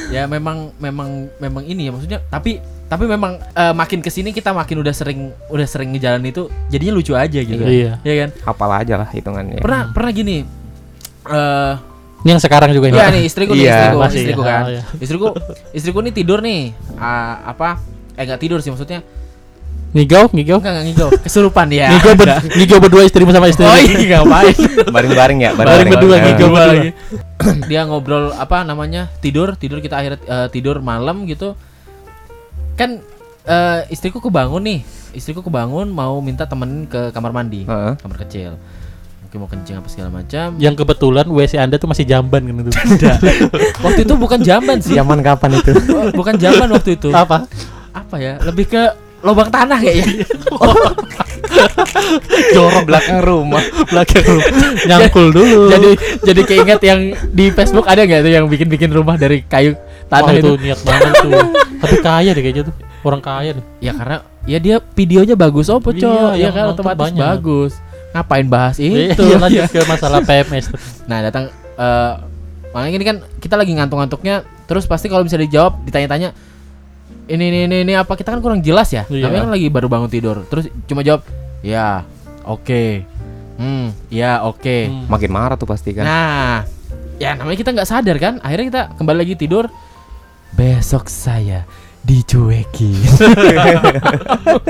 ya 0.10 0.26
memang 0.26 0.74
memang 0.78 1.30
memang 1.38 1.64
ini 1.64 1.86
ya 1.86 1.92
maksudnya 1.92 2.20
tapi 2.24 2.58
tapi 2.86 3.06
memang 3.06 3.38
eh, 3.38 3.74
makin 3.74 4.00
ke 4.00 4.10
sini 4.10 4.30
kita 4.30 4.50
makin 4.52 4.78
udah 4.80 4.90
sering 4.90 5.30
udah 5.48 5.66
sering 5.66 5.94
ngejalan 5.94 6.22
itu 6.24 6.50
jadinya 6.68 6.94
lucu 6.94 7.14
aja 7.14 7.40
gitu 7.40 7.62
Iya. 7.62 8.02
ya 8.02 8.14
kan 8.20 8.30
hafal 8.44 8.72
aja 8.74 8.96
lah 8.96 9.10
hitungannya 9.10 9.58
pernah 9.60 9.90
pernah 9.90 10.12
gini 10.12 10.46
eh 11.24 11.74
Ini 12.24 12.30
yang 12.30 12.40
sekarang 12.40 12.72
juga 12.72 12.88
ini. 12.88 12.96
Iya 12.96 13.08
nih 13.10 13.24
istriku 13.24 13.52
nih 13.52 13.62
Iya, 13.62 13.76
istriku, 13.76 13.98
masih, 14.00 14.20
istriku 14.22 14.42
ya. 14.42 14.48
kan. 14.48 14.62
Oh, 14.64 14.70
iya. 14.70 14.84
Istriku 14.98 15.28
istriku 15.72 16.00
nih 16.00 16.14
tidur 16.14 16.40
nih. 16.40 16.62
Ah, 16.96 17.44
apa? 17.46 17.84
Eh 18.16 18.24
enggak 18.24 18.40
tidur 18.40 18.60
sih 18.60 18.72
maksudnya. 18.72 19.04
Ngigau, 19.92 20.26
ngigau. 20.32 20.58
Enggak 20.58 20.72
enggak 20.74 20.86
ngigau. 20.88 21.10
Kesurupan 21.22 21.68
ya. 21.70 21.92
Ngigau, 21.92 22.14
ber, 22.16 22.28
ngigau 22.58 22.80
berdua 22.80 23.04
istrimu 23.04 23.30
sama 23.30 23.46
istri. 23.46 23.62
Oh 23.62 23.76
iya 23.76 24.18
ngapain? 24.18 24.56
bareng-bareng 24.90 25.38
ya 25.38 25.52
Bareng 25.54 25.86
berdua, 25.86 26.16
Nah. 26.18 26.24
ngigau. 26.26 26.48
Lagi. 26.50 26.90
Dia 27.70 27.82
ngobrol 27.84 28.32
apa 28.32 28.64
namanya? 28.64 29.12
Tidur, 29.20 29.54
tidur 29.54 29.84
kita 29.84 30.00
akhirnya 30.00 30.20
eh, 30.24 30.48
tidur 30.48 30.80
malam 30.80 31.28
gitu. 31.28 31.54
Kan 32.74 33.04
eh, 33.44 33.80
istriku 33.90 34.18
kebangun 34.18 34.64
nih. 34.64 34.80
Istriku 35.14 35.44
kebangun 35.44 35.92
mau 35.92 36.18
minta 36.20 36.48
temenin 36.48 36.88
ke 36.88 37.12
kamar 37.12 37.30
mandi. 37.30 37.68
Heeh. 37.68 37.94
Kamar 38.00 38.18
kecil. 38.18 38.58
Mungkin 39.34 39.50
mau 39.50 39.50
kencing 39.50 39.82
apa 39.82 39.90
segala 39.90 40.10
macam. 40.14 40.48
Yang 40.62 40.86
kebetulan 40.86 41.26
WC 41.26 41.58
Anda 41.58 41.82
tuh 41.82 41.90
masih 41.90 42.06
jamban 42.06 42.46
kan 42.46 42.54
itu. 42.54 42.70
Waktu 43.90 44.06
itu 44.06 44.14
bukan 44.14 44.46
jamban 44.46 44.78
sih. 44.78 44.94
zaman 44.94 45.26
kapan 45.26 45.58
itu 45.58 45.74
Bukan 46.14 46.38
jamban 46.38 46.70
waktu 46.70 47.02
itu. 47.02 47.10
Apa? 47.10 47.50
Apa 47.98 48.22
ya? 48.22 48.38
Lebih 48.46 48.70
ke 48.70 48.94
lubang 49.26 49.50
tanah 49.50 49.82
kayaknya. 49.82 50.22
jorok 52.54 52.86
belakang 52.86 53.26
rumah 53.26 53.58
Belakang 53.90 54.22
rumah. 54.22 54.46
Nyangkul 54.86 55.34
dulu. 55.34 55.74
jadi 55.74 55.90
jadi 56.22 56.42
keinget 56.46 56.80
yang 56.86 57.02
di 57.34 57.50
Facebook 57.50 57.90
ada 57.90 58.06
nggak 58.06 58.22
tuh 58.22 58.32
yang 58.38 58.46
bikin-bikin 58.46 58.94
rumah 58.94 59.18
dari 59.18 59.42
kayu 59.50 59.74
Wah, 59.74 60.22
tanah 60.22 60.38
itu 60.38 60.46
itu? 60.46 60.54
niat 60.62 60.78
banget 60.86 61.14
tuh. 61.26 61.34
Tapi 61.82 61.96
kaya 62.06 62.38
deh 62.38 62.42
kayaknya 62.46 62.70
tuh. 62.70 62.76
Orang 63.02 63.18
kaya 63.18 63.58
deh. 63.58 63.66
Ya 63.82 63.98
karena 63.98 64.22
ya 64.46 64.62
dia 64.62 64.78
videonya 64.94 65.34
bagus 65.34 65.74
oh 65.74 65.82
Iya, 65.82 66.06
cok 66.06 66.32
ya 66.38 66.50
kan 66.54 66.66
otomatis 66.70 67.02
banyak. 67.02 67.18
bagus. 67.18 67.74
Ngapain 68.14 68.46
bahas 68.46 68.78
itu? 68.78 68.94
Iya, 69.12 69.38
lanjut 69.38 69.70
ke 69.74 69.82
masalah 69.84 70.22
PMS. 70.22 70.70
Nah 71.04 71.20
datang 71.20 71.50
eh 71.74 72.14
makanya 72.70 72.96
ini 72.96 73.06
kan 73.06 73.18
kita 73.38 73.54
lagi 73.54 73.74
ngantuk-ngantuknya 73.74 74.36
terus 74.66 74.86
pasti 74.86 75.06
kalau 75.06 75.22
bisa 75.22 75.36
dijawab 75.36 75.78
ditanya-tanya 75.84 76.34
ini 77.24 77.44
ini 77.48 77.60
ini, 77.66 77.78
ini 77.82 77.94
apa 77.94 78.14
kita 78.14 78.30
kan 78.30 78.42
kurang 78.42 78.60
jelas 78.60 78.90
ya 78.90 79.06
Iya. 79.06 79.26
namanya 79.26 79.46
kan 79.46 79.52
lagi 79.54 79.68
baru 79.70 79.88
bangun 79.88 80.10
tidur 80.10 80.42
terus 80.44 80.66
cuma 80.84 81.02
jawab 81.02 81.22
ya 81.62 82.02
oke 82.44 83.06
hmm 83.56 84.10
ya 84.10 84.42
oke 84.42 84.90
Hmm. 84.90 85.06
makin 85.06 85.30
marah 85.30 85.54
tuh 85.54 85.66
pasti 85.66 85.94
kan 85.94 86.02
Nah, 86.04 86.66
ya 87.16 87.34
namanya 87.34 87.56
kita 87.56 87.70
nggak 87.72 87.86
sadar 87.86 88.18
kan. 88.18 88.42
Akhirnya 88.42 88.66
kita 88.68 88.82
kembali 88.98 89.18
lagi 89.22 89.36
tidur. 89.38 89.70
Besok 90.52 91.06
saya 91.06 91.62
dicuekin. 92.02 92.98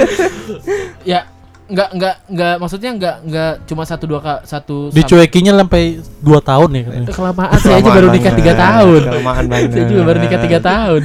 ya 1.03 1.27
nggak 1.63 1.89
nggak 1.95 2.15
nggak 2.27 2.55
maksudnya 2.59 2.91
nggak 2.91 3.15
nggak 3.23 3.53
cuma 3.71 3.83
satu 3.87 4.03
dua 4.03 4.19
ka, 4.19 4.33
satu 4.43 4.91
Dicuekinya 4.91 5.55
sampai 5.55 6.03
2 6.19 6.43
tahun 6.43 6.69
ya. 6.75 6.83
Eh, 6.83 7.07
kelamaan 7.07 7.55
saya 7.55 7.79
aja 7.79 7.87
Kelamaan 7.87 7.95
baru 7.95 8.07
nikah 8.11 8.33
tiga 8.35 8.53
tahun. 8.53 9.01
Kelamaan 9.07 9.45
banget. 9.51 9.69
Saya 9.71 9.85
juga 9.87 10.03
baru 10.03 10.17
nikah 10.19 10.39
tiga 10.43 10.59
tahun. 10.59 11.01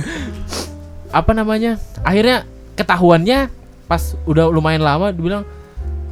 Apa 1.14 1.30
namanya? 1.30 1.72
Akhirnya 2.02 2.36
ketahuannya 2.74 3.38
pas 3.88 4.02
udah 4.28 4.52
lumayan 4.52 4.84
lama 4.84 5.08
dibilang 5.14 5.42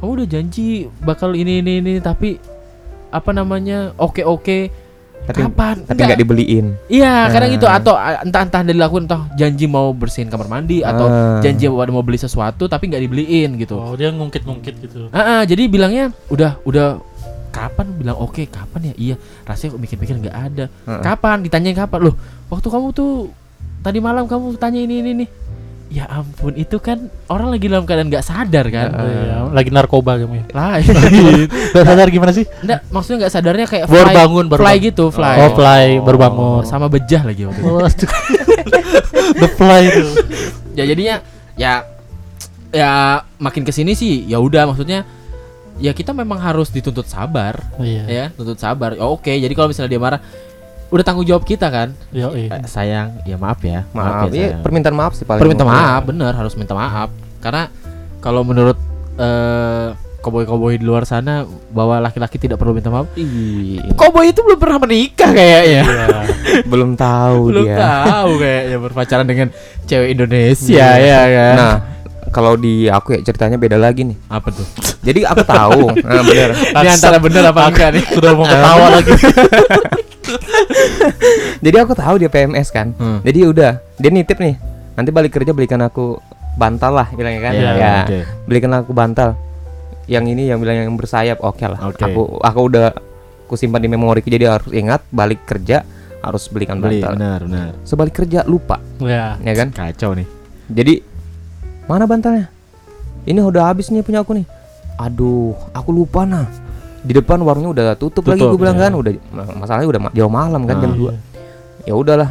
kamu 0.01 0.11
udah 0.23 0.27
janji 0.27 0.89
bakal 1.05 1.37
ini 1.37 1.61
ini 1.61 1.79
ini 1.79 1.93
tapi 2.01 2.41
apa 3.13 3.31
namanya 3.31 3.93
oke 3.95 4.25
oke 4.25 4.73
Tapi 5.25 5.43
kapan? 5.43 5.75
tapi 5.83 5.99
nggak 5.99 6.19
dibeliin. 6.19 6.65
iya 6.87 7.27
kadang 7.27 7.51
Ah. 7.51 7.55
gitu. 7.55 7.65
Atau 7.67 7.93
ah, 7.93 8.21
entah 8.21 8.41
entah 8.43 8.61
dilakukan 8.61 9.03
entah 9.05 9.21
janji 9.33 9.65
mau 9.65 9.91
bersihin 9.91 10.27
kamar 10.27 10.47
mandi 10.47 10.79
atau 10.79 11.07
Ah. 11.07 11.39
janji 11.39 11.67
mau 11.67 11.83
mau 11.83 11.99
beli 11.99 12.15
sesuatu 12.15 12.65
tapi 12.65 12.87
nggak 12.87 13.01
dibeliin 13.01 13.49
gitu. 13.57 13.75
Oh, 13.75 13.91
dia 13.93 14.07
ngungkit-ngungkit 14.09 14.75
gitu. 14.79 15.11
Ah, 15.11 15.39
ah, 15.39 15.41
jadi 15.43 15.67
bilangnya 15.67 16.15
udah 16.27 16.61
udah 16.63 17.01
kapan? 17.49 17.91
Bilang 17.97 18.17
oke 18.17 18.45
kapan 18.45 18.91
ya? 18.91 18.93
Iya. 18.95 19.15
Rasanya 19.43 19.75
kok 19.75 19.81
mikir-mikir 19.81 20.15
nggak 20.21 20.37
ada. 20.37 20.65
Heeh. 20.69 21.01
kapan? 21.01 21.37
Ditanyain 21.41 21.75
kapan? 21.75 21.99
Loh 22.07 22.15
waktu 22.47 22.67
kamu 22.69 22.87
tuh 22.91 23.27
tadi 23.77 23.99
malam 23.99 24.25
kamu 24.25 24.55
tanya 24.55 24.79
ini 24.79 24.99
ini 24.99 25.11
nih 25.23 25.29
ya 25.87 26.03
ampun 26.05 26.51
itu 26.53 26.77
kan 26.77 26.99
orang 27.25 27.47
lagi 27.49 27.65
dalam 27.65 27.83
keadaan 27.83 28.07
nggak 28.07 28.21
sadar 28.21 28.67
kan 28.67 28.91
Heeh. 28.91 29.23
Iya, 29.23 29.37
lagi 29.49 29.69
narkoba 29.69 30.17
kamu 30.17 30.35
ya. 30.35 30.45
lain 30.51 30.87
Udah 31.71 31.85
sadar 31.89 32.07
gimana 32.07 32.31
sih? 32.31 32.43
enggak 32.59 32.79
maksudnya 32.87 33.17
nggak 33.21 33.31
sadarnya 33.31 33.65
kayak 33.65 33.85
Baru 33.85 34.03
fly, 34.03 34.13
bangun, 34.13 34.45
baru 34.47 34.59
fly 34.59 34.67
bangun. 34.69 34.85
gitu 34.85 35.05
fly 35.09 35.35
Oh, 35.37 35.51
fly, 35.53 35.85
baru 35.97 36.17
bangun. 36.19 36.61
sama 36.63 36.87
bejah 36.87 37.23
lagi 37.23 37.41
waktu 37.43 37.59
itu 37.59 37.69
Oh. 37.69 37.87
The 39.37 39.49
fly 39.49 39.81
itu. 39.85 40.03
ya 40.73 40.83
jadinya 40.83 41.15
ya 41.55 41.73
ya 42.69 42.91
makin 43.37 43.63
ke 43.63 43.71
sini 43.71 43.93
sih 43.93 44.23
ya 44.23 44.37
udah 44.37 44.67
maksudnya 44.67 45.07
ya 45.77 45.91
kita 45.91 46.11
memang 46.11 46.37
harus 46.37 46.67
dituntut 46.67 47.05
sabar 47.05 47.57
Iya. 47.77 48.03
ya 48.05 48.25
tuntut 48.29 48.57
sabar 48.57 48.91
Ya, 48.93 49.05
oke 49.05 49.29
jadi 49.29 49.49
kalau 49.51 49.69
misalnya 49.69 49.89
dia 49.89 50.01
marah 50.01 50.19
udah 50.87 51.03
tanggung 51.03 51.23
jawab 51.23 51.43
kita 51.43 51.67
kan 51.67 51.91
Yo, 52.09 52.31
iya. 52.31 52.49
Eh, 52.53 52.65
sayang 52.65 53.19
ya 53.23 53.35
maaf 53.35 53.59
ya 53.59 53.83
Maaf, 53.91 54.29
ya, 54.29 54.47
iya 54.47 54.57
permintaan 54.57 54.93
maaf 54.93 55.13
sih 55.13 55.23
paling. 55.23 55.37
permintaan 55.37 55.67
maaf 55.67 56.01
bener 56.03 56.31
harus 56.31 56.53
minta 56.53 56.71
maaf 56.71 57.11
karena 57.37 57.67
kalau 58.17 58.41
menurut 58.41 58.79
eh 59.15 59.89
koboi-koboi 60.17 60.75
di 60.75 60.83
luar 60.83 61.03
sana 61.03 61.43
bahwa 61.69 61.99
laki-laki 61.99 62.35
tidak 62.37 62.57
perlu 62.57 62.71
minta 62.71 62.87
maaf 62.87 63.07
Ih, 63.13 63.79
koboi 63.93 64.29
itu 64.29 64.39
belum 64.39 64.55
pernah 64.57 64.79
menikah 64.79 65.29
kayaknya 65.29 65.83
Iya. 65.83 66.21
belum 66.71 66.95
tahu 66.95 67.41
belum 67.49 67.63
dia. 67.65 67.77
tahu 67.77 68.31
kayaknya 68.37 68.77
berpacaran 68.77 69.25
dengan 69.25 69.47
cewek 69.83 70.09
Indonesia 70.09 70.87
ya 70.97 71.21
kan 71.27 71.55
Nah, 71.55 71.75
kalau 72.27 72.55
di 72.55 72.87
aku 72.87 73.11
ya 73.13 73.23
ceritanya 73.23 73.55
beda 73.55 73.75
lagi 73.75 74.03
nih. 74.03 74.17
apa 74.27 74.51
tuh 74.51 74.67
Jadi 74.99 75.23
aku 75.23 75.39
tahu, 75.41 75.95
nah 76.03 76.19
bener. 76.21 76.49
ini 76.53 76.87
antara 76.89 77.17
bener 77.17 77.43
apa 77.45 77.59
enggak 77.65 77.89
nih 77.93 78.03
Sudah 78.09 78.31
mau 78.33 78.43
ketawa 78.43 78.85
lagi. 78.95 79.11
Jadi 81.65 81.77
aku 81.79 81.93
tahu 81.93 82.15
dia 82.21 82.29
PMS 82.29 82.69
kan. 82.69 82.93
Hmm. 82.97 83.19
Jadi 83.23 83.39
udah, 83.47 83.79
dia 83.97 84.09
nitip 84.11 84.37
nih. 84.37 84.55
Nanti 84.97 85.09
balik 85.13 85.31
kerja 85.33 85.53
belikan 85.53 85.81
aku 85.81 86.17
bantal 86.57 86.93
lah 86.93 87.07
bilangnya 87.13 87.41
kan. 87.41 87.53
Iya, 87.53 87.71
ya. 87.77 87.93
oke. 88.03 88.19
Belikan 88.49 88.71
aku 88.73 88.91
bantal. 88.91 89.37
Yang 90.07 90.25
ini 90.33 90.43
yang 90.49 90.57
bilang 90.63 90.79
yang 90.79 90.95
bersayap, 90.95 91.43
oke 91.43 91.61
lah. 91.67 91.79
Oke. 91.85 92.01
Aku 92.01 92.39
aku 92.39 92.59
udah 92.71 92.95
aku 93.47 93.55
simpan 93.55 93.79
di 93.79 93.87
memoriku 93.87 94.27
jadi 94.27 94.59
harus 94.59 94.71
ingat 94.75 95.07
balik 95.07 95.47
kerja 95.47 95.87
harus 96.19 96.51
belikan 96.51 96.83
beli 96.83 96.99
bantal. 96.99 97.15
benar 97.15 97.39
benar 97.47 97.67
Sebalik 97.87 98.13
kerja 98.19 98.43
lupa, 98.43 98.83
Ya. 98.99 99.39
ya 99.39 99.53
kan? 99.55 99.71
kacau 99.71 100.11
nih 100.11 100.27
Jadi 100.67 100.99
mana 101.87 102.03
bantalnya? 102.03 102.51
Ini 103.23 103.39
udah 103.39 103.71
habis 103.71 103.87
nih 103.87 104.03
punya 104.03 104.23
aku 104.23 104.35
nih. 104.35 104.43
Aduh, 104.99 105.55
aku 105.71 105.95
lupa 105.95 106.27
nah. 106.27 106.47
Di 107.07 107.13
depan 107.13 107.39
warungnya 107.39 107.71
udah 107.71 107.85
tutup, 107.95 108.27
lagi 108.27 108.37
Tutup, 108.37 108.51
gue 108.51 108.61
bilang 108.61 108.75
ya. 108.75 108.83
kan, 108.83 108.91
udah 108.93 109.11
masalahnya 109.55 109.87
udah 109.87 110.01
ma- 110.01 110.13
jauh 110.13 110.27
malam 110.29 110.61
kan 110.61 110.75
jam 110.77 110.91
Ah. 110.91 111.15
2. 111.15 111.87
Ya 111.87 111.93
udahlah. 111.93 112.29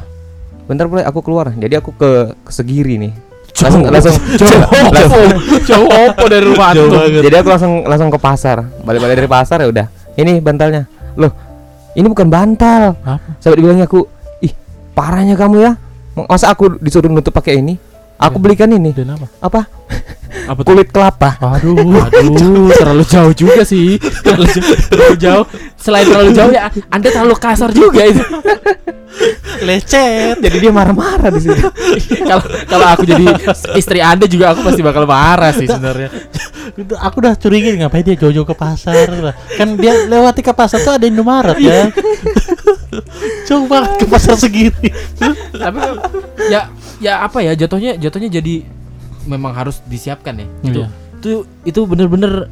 Bentar 0.66 0.84
boleh 0.84 1.00
aku 1.00 1.20
keluar. 1.20 1.48
Jadi 1.50 1.74
aku 1.74 1.90
ke, 1.90 2.10
ke 2.36 2.50
Segiri 2.50 2.98
nih. 2.98 3.12
Langsung 3.56 3.80
langsung 3.82 4.12
langsung- 4.92 5.32
jauh 5.64 5.88
opo 5.88 6.24
dari 6.28 6.44
rumah 6.44 6.70
tuh. 6.70 6.92
Jadi 7.08 7.34
aku 7.34 7.48
langsung 7.48 7.72
langsung 7.82 8.10
ke 8.10 8.18
pasar. 8.18 8.60
Balik-balik 8.78 9.16
dari 9.16 9.30
pasar 9.30 9.58
ya 9.58 9.68
udah. 9.68 9.86
Ini 10.12 10.38
bantalnya. 10.38 10.84
Loh, 11.14 11.32
ini 11.92 12.04
bukan 12.04 12.28
bantal. 12.28 12.92
Apa? 12.98 13.40
Sampai 13.40 13.56
dibilangnya 13.56 13.84
aku, 13.84 14.04
"Ih, 14.38 14.52
parahnya 14.92 15.32
kamu 15.34 15.56
ya. 15.58 15.72
Masa 16.18 16.48
aku 16.48 16.76
disuruh 16.76 17.08
nutup 17.08 17.30
pakai 17.30 17.56
ini? 17.56 17.80
Aku 18.16 18.36
belikan 18.40 18.72
ini. 18.72 18.90
Dan 18.92 19.16
apa? 19.16 19.26
Apa? 19.40 19.60
apa 20.46 20.60
tuh 20.62 20.74
Kulit 20.76 20.88
kelapa." 20.92 21.36
Aduh. 21.40 21.76
Aduh, 22.06 22.70
terlalu 22.76 23.04
jauh 23.04 23.32
juga 23.36 23.62
sih. 23.66 24.00
Terlalu 24.00 24.46
jauh, 24.50 24.76
terlalu 24.90 25.16
jauh. 25.18 25.44
Selain 25.76 26.06
terlalu 26.08 26.30
jauh 26.34 26.52
ya, 26.52 26.70
Anda 26.90 27.08
terlalu 27.12 27.36
kasar 27.38 27.70
juga 27.70 28.02
itu. 28.06 28.22
Lecet. 29.64 30.36
Jadi 30.40 30.56
dia 30.60 30.72
marah-marah 30.72 31.32
di 31.32 31.40
situ. 31.40 31.66
Kalau 32.26 32.44
kalau 32.68 32.86
aku 32.92 33.04
jadi 33.08 33.24
istri 33.78 34.04
Anda 34.04 34.28
juga 34.28 34.52
aku 34.52 34.60
pasti 34.66 34.84
bakal 34.84 35.08
marah 35.08 35.52
sih 35.56 35.64
sebenarnya. 35.64 36.10
Itu 36.76 36.94
aku 36.98 37.16
udah 37.24 37.34
curiga 37.40 37.72
ngapain 37.72 38.04
dia 38.04 38.16
jauh-jauh 38.20 38.44
ke 38.44 38.56
pasar 38.56 39.08
lah. 39.08 39.34
Kan 39.56 39.80
dia 39.80 40.04
lewati 40.04 40.44
ke 40.44 40.52
pasar 40.52 40.84
tuh 40.84 41.00
ada 41.00 41.06
Indomaret 41.08 41.56
ya. 41.56 41.88
Jauh 43.46 43.66
banget 43.66 43.90
ke 43.96 44.04
pasar 44.06 44.34
segini. 44.34 44.88
Tapi 45.52 45.78
ya 46.46 46.66
ya 46.98 47.22
apa 47.22 47.38
ya 47.40 47.54
jatuhnya 47.54 47.94
jatuhnya 47.94 48.30
jadi 48.32 48.66
memang 49.24 49.52
harus 49.52 49.78
disiapkan 49.84 50.34
ya. 50.36 50.46
Itu 50.62 50.80
Iya. 50.80 50.88
itu 51.16 51.30
itu 51.64 51.80
bener-bener 51.82 52.50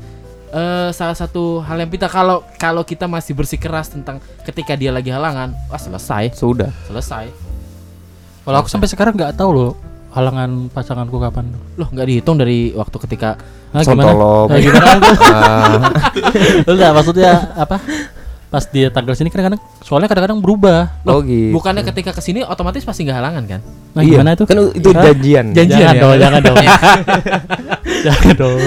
eh, 0.49 0.91
salah 0.91 1.15
satu 1.15 1.59
hal 1.61 1.77
yang 1.77 1.91
kita 1.91 2.07
kalau 2.07 2.47
kalau 2.57 2.83
kita 2.83 3.05
masih 3.05 3.35
bersikeras 3.35 3.91
tentang 3.91 4.19
ketika 4.43 4.75
dia 4.75 4.91
lagi 4.91 5.11
halangan, 5.11 5.51
wah 5.67 5.79
selesai, 5.79 6.31
Sudah. 6.33 6.71
selesai. 6.87 7.27
Kalau 8.45 8.57
aku 8.57 8.69
sampai 8.69 8.87
sekarang 8.87 9.15
nggak 9.15 9.35
tahu 9.35 9.51
loh 9.51 9.73
halangan 10.11 10.71
pasanganku 10.71 11.19
kapan. 11.19 11.51
Loh 11.75 11.91
nggak 11.91 12.07
dihitung 12.07 12.39
dari 12.39 12.71
waktu 12.71 12.97
ketika 13.03 13.35
Nah, 13.75 13.83
gimana? 13.83 14.15
Nah, 14.47 14.59
gimana? 14.63 14.87
Ah, 15.35 15.91
Enggak, 16.63 16.91
maksudnya 16.95 17.51
apa? 17.59 17.83
Pas 18.54 18.64
dia 18.70 18.87
tanggal 18.87 19.18
sini 19.18 19.34
kadang-kadang 19.34 19.58
soalnya 19.82 20.06
kadang-kadang 20.06 20.38
berubah. 20.38 20.94
oh 21.11 21.18
gitu. 21.26 21.50
bukannya 21.50 21.82
ketika 21.82 22.14
ke 22.14 22.23
sini 22.23 22.46
otomatis 22.46 22.87
pasti 22.87 23.02
nggak 23.02 23.18
halangan 23.18 23.44
kan? 23.50 23.61
Nah, 23.99 24.02
Iya, 24.06 24.23
gimana 24.23 24.30
itu? 24.38 24.44
Kan 24.46 24.56
itu 24.70 24.88
Hah? 24.94 25.02
janjian. 25.11 25.46
Janjian 25.50 25.78
jangan 25.82 25.94
ya? 25.94 26.02
dong, 26.02 26.14
jangan 26.23 26.40
dong. 26.42 26.56
jangan 28.06 28.34
dong. 28.38 28.61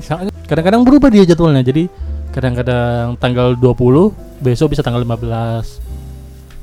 Soalnya 0.00 0.32
Kadang-kadang 0.46 0.86
berubah 0.86 1.10
dia 1.10 1.26
jadwalnya. 1.26 1.66
Jadi 1.66 1.90
kadang-kadang 2.30 3.18
tanggal 3.18 3.58
20, 3.58 4.14
besok 4.38 4.72
bisa 4.72 4.82
tanggal 4.86 5.02
15. 5.02 5.82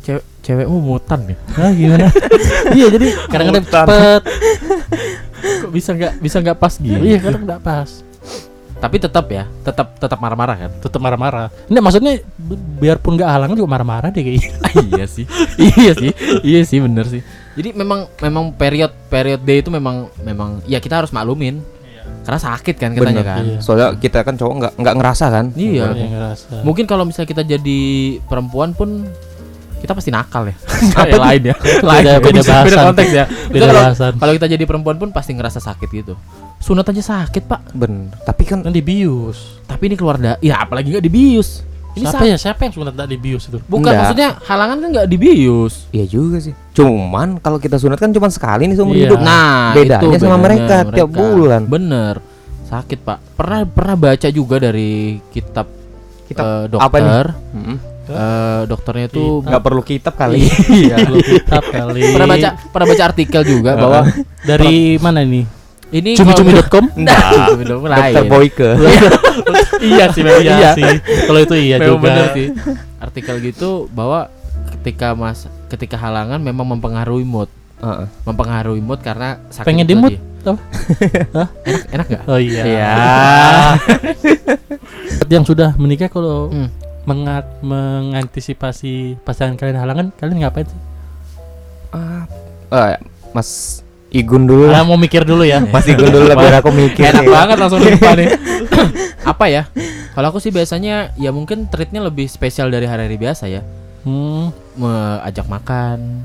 Cewek 0.03 0.23
cewekmu 0.43 0.79
mutan 0.79 1.19
ya? 1.27 1.37
Nah, 1.59 1.71
gimana? 1.75 2.07
iya, 2.77 2.87
jadi 2.87 3.07
kadang-kadang 3.27 3.65
cepet. 3.67 4.21
Kok 5.67 5.71
bisa 5.75 5.89
nggak 5.95 6.13
bisa 6.23 6.37
nggak 6.39 6.57
pas 6.59 6.73
gitu? 6.79 7.03
Iya, 7.03 7.19
kadang 7.19 7.43
nggak 7.43 7.61
pas. 7.63 7.89
Tapi 8.83 8.99
tetap 8.99 9.31
ya, 9.31 9.47
tetap 9.63 9.95
tetap 9.95 10.19
marah-marah 10.19 10.67
kan? 10.67 10.71
Tetap 10.83 10.99
marah-marah. 10.99 11.47
Ini 11.71 11.79
maksudnya 11.79 12.19
bi- 12.35 12.59
biarpun 12.83 13.15
nggak 13.15 13.31
halangan 13.31 13.55
juga 13.55 13.71
marah-marah 13.71 14.11
deh 14.11 14.19
kayaknya. 14.19 14.51
iya 14.91 15.05
sih, 15.07 15.25
iya 15.55 15.91
sih, 15.95 16.11
iya 16.43 16.61
sih 16.67 16.83
bener 16.83 17.07
sih. 17.07 17.23
Jadi 17.55 17.71
memang 17.71 18.11
memang 18.19 18.51
period 18.51 18.91
period 19.07 19.39
day 19.47 19.63
itu 19.63 19.71
memang 19.71 20.11
memang 20.19 20.59
ya 20.67 20.83
kita 20.83 20.99
harus 20.99 21.15
maklumin. 21.15 21.63
Karena 22.23 22.39
sakit 22.39 22.75
kan 22.79 22.91
katanya 22.95 23.23
Bener. 23.23 23.27
kan. 23.27 23.43
Iya. 23.43 23.57
Soalnya 23.63 23.87
kita 23.99 24.19
kan 24.23 24.35
cowok 24.35 24.53
nggak 24.59 24.73
nggak 24.79 24.95
ngerasa 24.99 25.25
kan. 25.31 25.45
Iya. 25.55 25.87
Ngerasa. 25.91 26.63
Mungkin 26.67 26.83
kalau 26.83 27.03
misalnya 27.07 27.29
kita 27.31 27.43
jadi 27.43 27.79
perempuan 28.27 28.75
pun 28.75 29.07
kita 29.83 29.91
pasti 29.91 30.09
nakal 30.09 30.47
ya. 30.47 30.55
Kayak 30.95 31.19
lain 31.19 31.41
ya. 31.43 31.55
Lain. 31.83 32.03
Beda- 32.07 32.21
beda 32.21 32.41
bahasan. 32.41 32.63
beda 32.63 32.77
konteks 32.87 33.11
ya. 33.11 33.25
Beda 33.51 33.63
kalau- 33.67 33.83
bahasan. 33.83 34.11
Kalau 34.15 34.33
kita 34.33 34.47
jadi 34.47 34.63
perempuan 34.63 34.95
pun 34.95 35.09
pasti 35.11 35.35
ngerasa 35.35 35.59
sakit 35.59 35.89
gitu. 35.91 36.15
Sunat 36.57 36.87
aja 36.87 37.03
sakit, 37.03 37.43
Pak. 37.43 37.75
Bener. 37.75 38.15
Tapi 38.23 38.43
kan 38.43 38.63
Kan 38.63 38.71
dibius. 38.71 39.59
Tapi 39.67 39.91
ini 39.91 39.95
keluar 39.95 40.15
da 40.15 40.39
ya 40.39 40.63
apalagi 40.63 40.95
nggak 40.95 41.03
dibius. 41.03 41.67
Ini 41.93 42.07
siapa 42.07 42.25
ya? 42.25 42.37
Siapa 42.39 42.63
yang 42.63 42.73
sunat 42.73 42.93
tak 42.95 43.05
dibius 43.05 43.45
itu? 43.45 43.59
Bukan 43.61 43.85
Enggak. 43.85 43.99
maksudnya 44.01 44.29
halangan 44.41 44.77
kan 44.79 44.89
nggak 44.89 45.07
dibius. 45.07 45.85
iya 45.91 46.07
juga 46.07 46.39
sih. 46.39 46.55
Cuman 46.71 47.37
kalau 47.37 47.59
kita 47.59 47.77
sunat 47.77 47.99
kan 47.99 48.09
cuma 48.09 48.31
sekali 48.31 48.65
nih 48.65 48.73
seumur 48.73 48.95
Iya. 48.95 49.05
hidup. 49.11 49.19
Nah, 49.21 49.77
bedanya 49.77 50.01
itu 50.09 50.17
sama 50.17 50.33
bedanya 50.33 50.41
mereka 50.41 50.75
tiap 50.89 51.09
bulan. 51.11 51.61
Bener. 51.67 52.15
Sakit, 52.65 52.99
Pak. 53.03 53.37
Pernah 53.37 53.59
pernah 53.67 53.95
baca 53.95 54.27
juga 54.31 54.55
dari 54.57 55.21
kitab, 55.29 55.69
Kitab 56.25 56.45
eh, 56.65 56.81
apa 56.81 56.95
nih? 56.97 57.05
dokter. 57.05 57.27
Mm-mm. 57.53 57.77
Eh, 58.03 58.61
dokternya 58.65 59.07
tuh 59.07 59.39
nggak 59.39 59.61
perlu 59.61 59.79
kitab 59.79 60.13
kali. 60.13 60.43
Iya. 60.67 60.95
Kalau 61.01 61.19
kitab 61.31 61.63
kali. 61.63 62.01
pernah 62.09 62.27
baca 62.27 62.49
pernah 62.67 62.87
baca 62.89 63.03
artikel 63.05 63.41
juga 63.43 63.71
bahwa 63.73 63.99
dari 64.41 64.97
mana 64.97 65.21
ini? 65.21 65.47
ini 65.89 66.11
Cumi-cumi.com? 66.13 66.89
Nah, 66.97 67.15
cumi-cumi 67.47 67.63
Dokter 67.63 67.89
lain. 67.93 68.25
Boyke. 68.27 68.69
iya 69.93 70.09
sih, 70.09 70.19
memang 70.19 70.41
iya 70.41 70.55
Iya. 70.57 70.71
sih. 70.73 70.91
Kalau 71.23 71.39
itu 71.39 71.55
iya 71.55 71.77
Memang 71.77 71.89
juga. 71.93 72.03
bener 72.03 72.25
sih. 72.33 72.47
Artikel 72.97 73.35
gitu 73.39 73.69
bahwa 73.87 74.27
ketika 74.73 75.13
mas 75.13 75.45
ketika 75.69 75.95
halangan 75.95 76.37
memang 76.37 76.67
mempengaruhi 76.67 77.23
mood. 77.23 77.47
Heeh. 77.77 78.07
mempengaruhi 78.23 78.79
mood 78.79 78.99
karena 78.99 79.43
sakit 79.47 79.67
Pengen 79.67 79.83
di 79.83 79.91
mood, 79.93 80.15
tau? 80.39 80.55
enak 81.67 81.81
enak 81.91 82.05
gak? 82.09 82.23
Oh 82.25 82.39
iya. 82.39 82.63
Iya. 82.63 82.91
Yang 85.27 85.45
sudah 85.45 85.75
menikah 85.75 86.07
kalau 86.07 86.47
Hmm. 86.47 86.71
Mengat 87.03 87.45
mengantisipasi 87.59 89.19
pasangan 89.21 89.55
kalian 89.55 89.77
halangan, 89.77 90.05
kalian 90.15 90.39
ngapain 90.41 90.65
sih? 90.65 90.79
Ah, 91.91 92.23
eh, 92.71 92.97
Mas 93.31 93.81
Igun 94.09 94.45
dulu 94.45 94.69
Ah, 94.69 94.81
lah. 94.81 94.85
mau 94.85 94.93
mikir 94.93 95.25
dulu 95.25 95.41
ya. 95.41 95.57
Mas 95.59 95.83
Igun 95.83 96.07
dulu 96.07 96.29
lah 96.29 96.37
biar 96.37 96.61
aku 96.61 96.69
mikir. 96.69 97.01
Enak 97.03 97.25
nih. 97.25 97.33
banget 97.33 97.57
langsung 97.57 97.81
lupa 97.81 98.11
nih. 98.13 98.29
Apa 99.33 99.45
ya? 99.49 99.63
Kalau 100.13 100.29
aku 100.29 100.37
sih 100.37 100.53
biasanya 100.53 101.09
ya 101.17 101.33
mungkin 101.33 101.65
treatnya 101.65 102.05
lebih 102.05 102.29
spesial 102.29 102.69
dari 102.69 102.85
hari-hari 102.85 103.17
biasa 103.17 103.49
ya. 103.49 103.65
Hmm. 104.05 104.53
Me- 104.77 105.19
ajak 105.25 105.49
makan, 105.49 106.21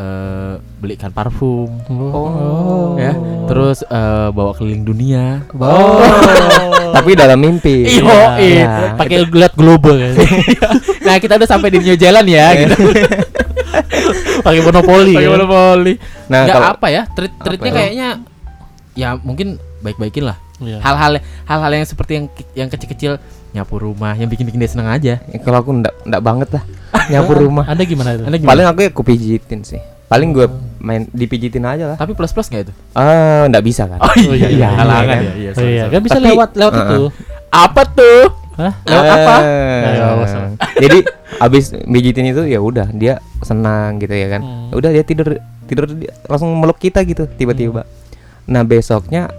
eh 0.00 0.54
belikan 0.80 1.12
parfum, 1.12 1.68
Oh. 1.92 2.96
ya. 2.96 3.12
Terus 3.44 3.84
eh, 3.84 4.28
bawa 4.32 4.56
keliling 4.56 4.84
dunia. 4.88 5.44
Oh. 5.52 6.00
Tapi 6.96 7.12
dalam 7.12 7.36
mimpi. 7.36 7.84
Iya. 8.00 8.20
iya. 8.40 8.72
Pakai 8.96 9.28
lihat 9.28 9.54
global 9.54 10.00
kan. 10.00 10.14
Nah, 11.00 11.16
kita 11.18 11.42
udah 11.42 11.48
sampai 11.48 11.74
di 11.74 11.82
New 11.82 11.96
Zealand 11.98 12.28
ya 12.28 12.54
gitu. 12.54 12.76
Pakai 14.46 14.60
monopoli. 14.62 15.16
Pakai 15.16 15.26
kan? 15.26 15.34
monopoli. 15.36 15.94
Nah, 16.30 16.40
Nggak 16.46 16.54
kalau 16.54 16.68
apa 16.76 16.86
ya? 16.88 17.02
Treat 17.10 17.32
treatnya 17.40 17.70
ya? 17.70 17.76
kayaknya 17.76 18.08
ya 18.94 19.08
mungkin 19.20 19.58
baik-baikin 19.82 20.24
lah. 20.28 20.36
Iya. 20.60 20.78
Hal-hal 20.84 21.12
hal-hal 21.48 21.72
yang 21.72 21.86
seperti 21.88 22.12
yang 22.20 22.26
yang 22.54 22.68
kecil-kecil 22.68 23.16
nyapu 23.50 23.76
rumah, 23.76 24.14
yang 24.14 24.26
bikin-bikin 24.26 24.56
dia 24.56 24.70
senang 24.70 24.88
aja. 24.88 25.18
kalau 25.40 25.58
aku 25.58 25.70
ndak 25.74 25.94
ndak 26.04 26.20
banget 26.20 26.48
lah 26.52 26.62
nyapu 27.08 27.32
rumah. 27.42 27.64
Anda 27.66 27.82
gimana 27.82 28.14
itu? 28.14 28.22
Anda 28.22 28.36
gimana? 28.36 28.50
Paling 28.50 28.66
aku 28.66 28.78
ya 28.80 28.90
aku 28.90 29.02
pijitin 29.02 29.60
sih. 29.60 29.80
Paling 30.06 30.30
gue 30.30 30.46
main 30.78 31.06
dipijitin 31.06 31.62
aja 31.62 31.84
lah. 31.86 31.96
Tapi 31.96 32.14
plus-plus 32.14 32.46
nggak 32.46 32.62
itu? 32.66 32.72
Ah, 32.92 33.46
ndak 33.46 33.62
bisa 33.62 33.86
kan? 33.86 33.98
Oh 34.00 34.10
iya, 34.30 34.48
iya, 34.48 34.68
halangan 34.72 35.06
kan? 35.06 35.20
ya. 35.20 35.32
Iya, 35.32 35.50
Oh 35.52 35.62
iya, 35.62 35.84
kan 35.86 36.00
bisa 36.00 36.18
Tapi- 36.18 36.26
lewat 36.26 36.50
lewat 36.54 36.72
Heeh. 36.74 36.84
itu. 36.84 37.02
Apa 37.48 37.82
tuh? 37.86 38.22
Hah? 38.58 38.72
Lewat 38.82 39.06
apa? 39.08 39.34
Eh, 39.40 39.82
Ayo, 39.86 40.02
awas, 40.10 40.30
awas. 40.32 40.52
Jadi 40.82 40.98
abis 41.38 41.64
pijitin 41.80 42.26
itu 42.28 42.42
ya 42.44 42.58
udah 42.58 42.90
dia 42.90 43.14
senang 43.40 43.98
gitu 43.98 44.10
ya 44.10 44.28
kan. 44.28 44.42
Hmm. 44.42 44.68
Ya 44.68 44.74
Udah 44.76 44.90
dia 44.90 45.04
tidur 45.04 45.28
tidur 45.64 45.86
dia 45.88 46.10
langsung 46.26 46.50
meluk 46.52 46.76
kita 46.76 47.02
gitu 47.02 47.30
tiba-tiba. 47.30 47.86
Nah 48.44 48.62
besoknya 48.62 49.30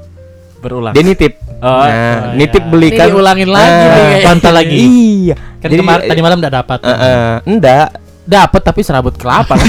Berulang. 0.62 0.94
dia 0.94 1.02
nitip. 1.02 1.34
Oh, 1.58 1.68
nah 1.68 1.90
oh, 2.30 2.34
nitip 2.34 2.58
iya. 2.60 2.70
belikan. 2.70 3.06
Ini 3.06 3.12
diulangin 3.12 3.50
lagi 3.50 3.66
Ah, 3.68 3.76
nih 3.76 3.90
kayaknya. 3.92 4.22
Bantah 4.24 4.54
lagi. 4.54 4.78
Iya. 4.78 5.36
Kan 5.58 5.68
Jadi, 5.68 5.80
kemar- 5.80 6.06
tadi 6.06 6.22
malam 6.22 6.38
enggak 6.38 6.56
dapat. 6.56 6.80
eh, 6.82 6.90
eh, 6.92 7.34
enggak. 7.46 7.88
Dapat 8.22 8.62
tapi 8.64 8.82
serabut 8.82 9.14
kelapa. 9.14 9.58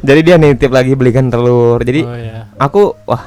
Jadi 0.00 0.20
dia 0.20 0.36
nitip 0.36 0.70
lagi 0.70 0.92
belikan 0.94 1.28
telur. 1.28 1.78
Jadi 1.80 2.00
Oh 2.00 2.16
iya. 2.16 2.48
aku 2.56 2.94
wah 3.04 3.22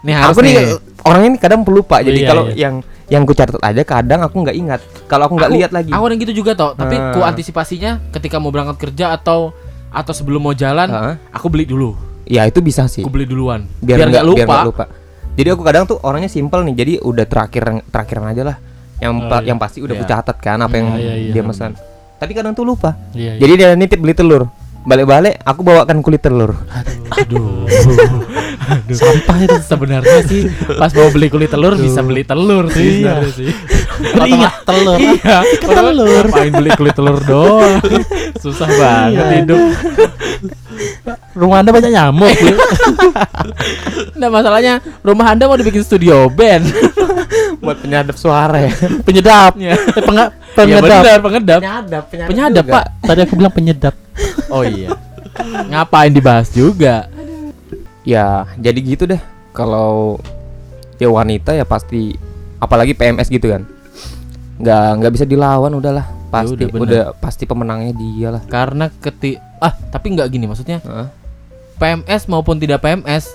nih 0.00 0.14
harus 0.14 0.30
aku 0.30 0.40
nih 0.40 0.54
nih. 0.54 0.66
orang 1.02 1.22
ini 1.24 1.36
kadang 1.36 1.60
pelupa. 1.62 2.00
Jadi 2.00 2.18
Iya, 2.18 2.28
kalau 2.28 2.44
iya. 2.48 2.56
yang 2.56 2.74
yang 3.08 3.22
ku 3.24 3.32
catat 3.32 3.58
aja 3.58 3.82
kadang 3.82 4.20
aku 4.20 4.36
nggak 4.38 4.56
ingat. 4.56 4.80
Kalau 5.06 5.26
aku 5.26 5.34
nggak 5.36 5.52
lihat 5.52 5.70
lagi. 5.70 5.90
Aku 5.90 6.04
ada 6.04 6.16
gitu 6.16 6.32
juga 6.34 6.52
toh, 6.52 6.72
tapi 6.72 6.94
Ah. 6.94 7.12
ku 7.12 7.20
antisipasinya 7.20 7.98
ketika 8.10 8.36
mau 8.36 8.48
berangkat 8.48 8.78
kerja 8.80 9.12
atau 9.12 9.52
atau 9.88 10.12
sebelum 10.12 10.40
mau 10.42 10.52
jalan, 10.52 10.84
Heeh. 10.86 11.14
aku 11.30 11.48
beli 11.48 11.64
dulu. 11.64 11.96
Ya 12.28 12.44
itu 12.44 12.60
bisa 12.60 12.84
sih. 12.86 13.00
Aku 13.00 13.08
beli 13.08 13.24
duluan. 13.24 13.64
biar 13.80 13.98
nggak 13.98 14.08
nggak 14.12 14.24
lupa. 14.24 14.36
biar 14.38 14.46
nggak 14.46 14.68
lupa. 14.68 14.84
Jadi 15.32 15.48
aku 15.48 15.62
kadang 15.62 15.84
tuh 15.86 15.98
orangnya 16.02 16.28
simpel 16.28 16.60
nih. 16.62 16.74
Jadi 16.74 16.92
udah 17.00 17.24
terakhir 17.24 17.62
terakhiran 17.88 18.26
aja 18.26 18.42
lah. 18.44 18.56
Yang 18.98 19.12
Oh, 19.14 19.26
pa- 19.26 19.40
iya. 19.40 19.46
yang 19.46 19.58
pasti 19.58 19.78
udah 19.80 19.94
Iya. 19.94 20.02
ku 20.02 20.06
catat 20.06 20.36
kan 20.36 20.58
apa 20.58 20.74
yang 20.74 20.88
Iya, 20.92 21.14
iya, 21.16 21.32
dia 21.32 21.40
iya. 21.40 21.46
pesan. 21.46 21.70
Tapi 22.18 22.32
kadang 22.34 22.52
tuh 22.52 22.66
lupa. 22.66 22.98
Iya. 23.10 23.32
iya. 23.32 23.40
Jadi 23.40 23.52
dia 23.54 23.68
nitip 23.72 23.98
beli 23.98 24.12
telur. 24.12 24.50
Balik-balik 24.88 25.36
aku 25.44 25.60
bawakan 25.60 26.00
kulit 26.00 26.24
telur. 26.24 26.56
aduh. 27.12 27.68
Sampah 28.88 29.36
itu 29.40 29.56
sebenarnya 29.60 30.20
sih 30.24 30.48
pas 30.76 30.92
mau 30.92 31.08
beli 31.08 31.28
kulit 31.28 31.48
telur 31.48 31.72
bisa 31.72 32.00
beli 32.00 32.20
telur 32.20 32.68
sih 32.68 33.04
Iya. 33.04 33.20
sebenarnya 33.20 33.32
sih. 33.32 33.50
Ingat 34.28 34.54
telur. 34.64 34.96
Iya, 35.00 35.38
telur. 35.60 36.24
Ngapain 36.24 36.52
beli 36.52 36.70
kulit 36.72 36.94
telur 36.96 37.20
doang? 37.20 37.80
Susah 38.40 38.68
banget 38.68 39.12
Iya. 39.24 39.36
hidup. 39.44 39.60
Rumah 41.34 41.56
Anda 41.60 41.70
banyak 41.70 41.92
nyamuk. 41.92 42.32
Nah, 44.14 44.28
masalahnya 44.30 44.80
rumah 45.02 45.26
Anda 45.30 45.46
mau 45.46 45.58
dibikin 45.58 45.84
studio 45.84 46.28
band. 46.28 46.64
Buat 47.60 47.82
penyadap 47.82 48.16
suara 48.16 48.68
ya. 48.68 48.72
Penyedap. 50.58 50.82
Iya 50.82 50.82
penyedap. 50.82 51.02
benar, 51.02 51.18
pengedap. 51.22 51.60
penyadap, 51.60 52.02
Penyadap, 52.30 52.64
Pak. 52.66 52.84
Tadi 53.06 53.20
aku 53.24 53.34
bilang 53.38 53.54
penyedap. 53.54 53.94
Oh 54.48 54.64
iya. 54.64 54.96
Ngapain 55.68 56.10
dibahas 56.10 56.48
juga? 56.50 57.06
Ya, 58.02 58.48
jadi 58.56 58.78
gitu 58.80 59.04
deh. 59.04 59.20
Kalau 59.52 60.18
ya 60.96 61.06
wanita 61.12 61.52
ya 61.52 61.68
pasti 61.68 62.16
apalagi 62.58 62.96
PMS 62.96 63.28
gitu 63.28 63.52
kan. 63.52 63.62
Nggak 64.58 64.88
nggak 65.04 65.12
bisa 65.14 65.24
dilawan 65.28 65.70
udahlah. 65.76 66.08
Pasti 66.32 66.56
udah, 66.56 66.68
bener. 66.72 66.84
udah 66.84 67.04
pasti 67.20 67.44
pemenangnya 67.44 67.92
dia 67.92 68.28
lah. 68.34 68.42
Karena 68.48 68.88
keti 68.88 69.36
ah, 69.60 69.72
tapi 69.92 70.16
nggak 70.16 70.28
gini 70.32 70.48
maksudnya. 70.48 70.80
Heeh. 70.80 71.06
PMS 71.78 72.26
maupun 72.26 72.58
tidak 72.58 72.82
PMS, 72.82 73.30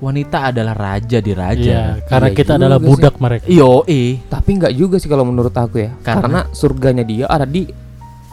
wanita 0.00 0.48
adalah 0.48 0.72
raja 0.72 1.20
di 1.20 1.32
raja. 1.32 1.60
Iya, 1.94 2.04
karena 2.04 2.28
Iya 2.28 2.34
kita 2.34 2.52
adalah 2.56 2.76
sih. 2.76 2.86
budak 2.88 3.14
mereka. 3.16 3.44
Iyo, 3.46 3.84
eh. 3.84 4.16
Tapi 4.26 4.50
nggak 4.56 4.72
juga 4.72 4.96
sih 4.96 5.06
kalau 5.06 5.22
menurut 5.22 5.52
aku 5.52 5.76
ya. 5.78 5.92
Karena? 6.00 6.20
Karena, 6.20 6.40
surganya 6.50 7.04
dia 7.04 7.24
ada 7.24 7.44
di 7.44 7.68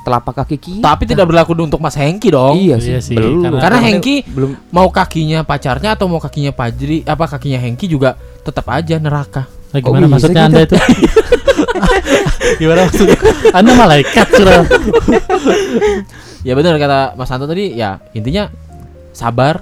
telapak 0.01 0.33
kaki 0.37 0.55
kita. 0.57 0.79
Tapi 0.81 1.03
tidak 1.03 1.27
berlaku 1.27 1.51
untuk 1.53 1.77
Mas 1.77 1.91
Hengki 1.93 2.31
dong. 2.31 2.55
Iya 2.55 2.79
Iya 2.79 3.03
sih, 3.03 3.11
sih, 3.11 3.15
belum. 3.15 3.43
karena- 3.43 3.59
Karena 3.59 3.79
Hengki 3.83 4.15
belum 4.25 4.51
mau 4.71 4.87
kakinya 4.87 5.43
pacarnya 5.43 5.93
atau 5.93 6.07
mau 6.07 6.17
kakinya 6.17 6.49
Pajri, 6.49 7.03
apa 7.03 7.27
kakinya 7.27 7.59
Hengki 7.59 7.85
juga 7.85 8.15
tetap 8.41 8.63
aja 8.67 8.95
neraka. 8.95 9.43
Nah, 9.67 9.83
Kok 9.83 9.91
gimana 9.91 10.07
bisa 10.07 10.13
maksudnya 10.15 10.41
gitu? 10.41 10.47
Anda 10.47 10.59
itu? 10.63 10.75
gimana 12.61 12.79
maksudnya? 12.87 13.17
Anda 13.51 13.71
malaikat 13.75 14.27
sudah. 14.31 14.57
Ya 16.41 16.53
benar 16.55 16.79
kata 16.79 16.99
Mas 17.13 17.27
Santo 17.27 17.43
tadi, 17.43 17.75
ya 17.75 17.99
intinya 18.13 18.47
sabar, 19.11 19.59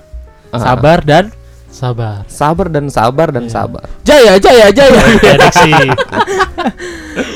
Ah. 0.54 0.62
sabar 0.62 1.02
dan 1.02 1.34
Sabar. 1.76 2.24
sabar 2.32 2.72
dan 2.72 2.88
sabar 2.88 3.28
dan 3.36 3.46
Iya. 3.46 3.52
sabar. 3.52 3.84
jaya, 4.08 4.40
jaya, 4.40 4.72
jaya. 4.72 4.96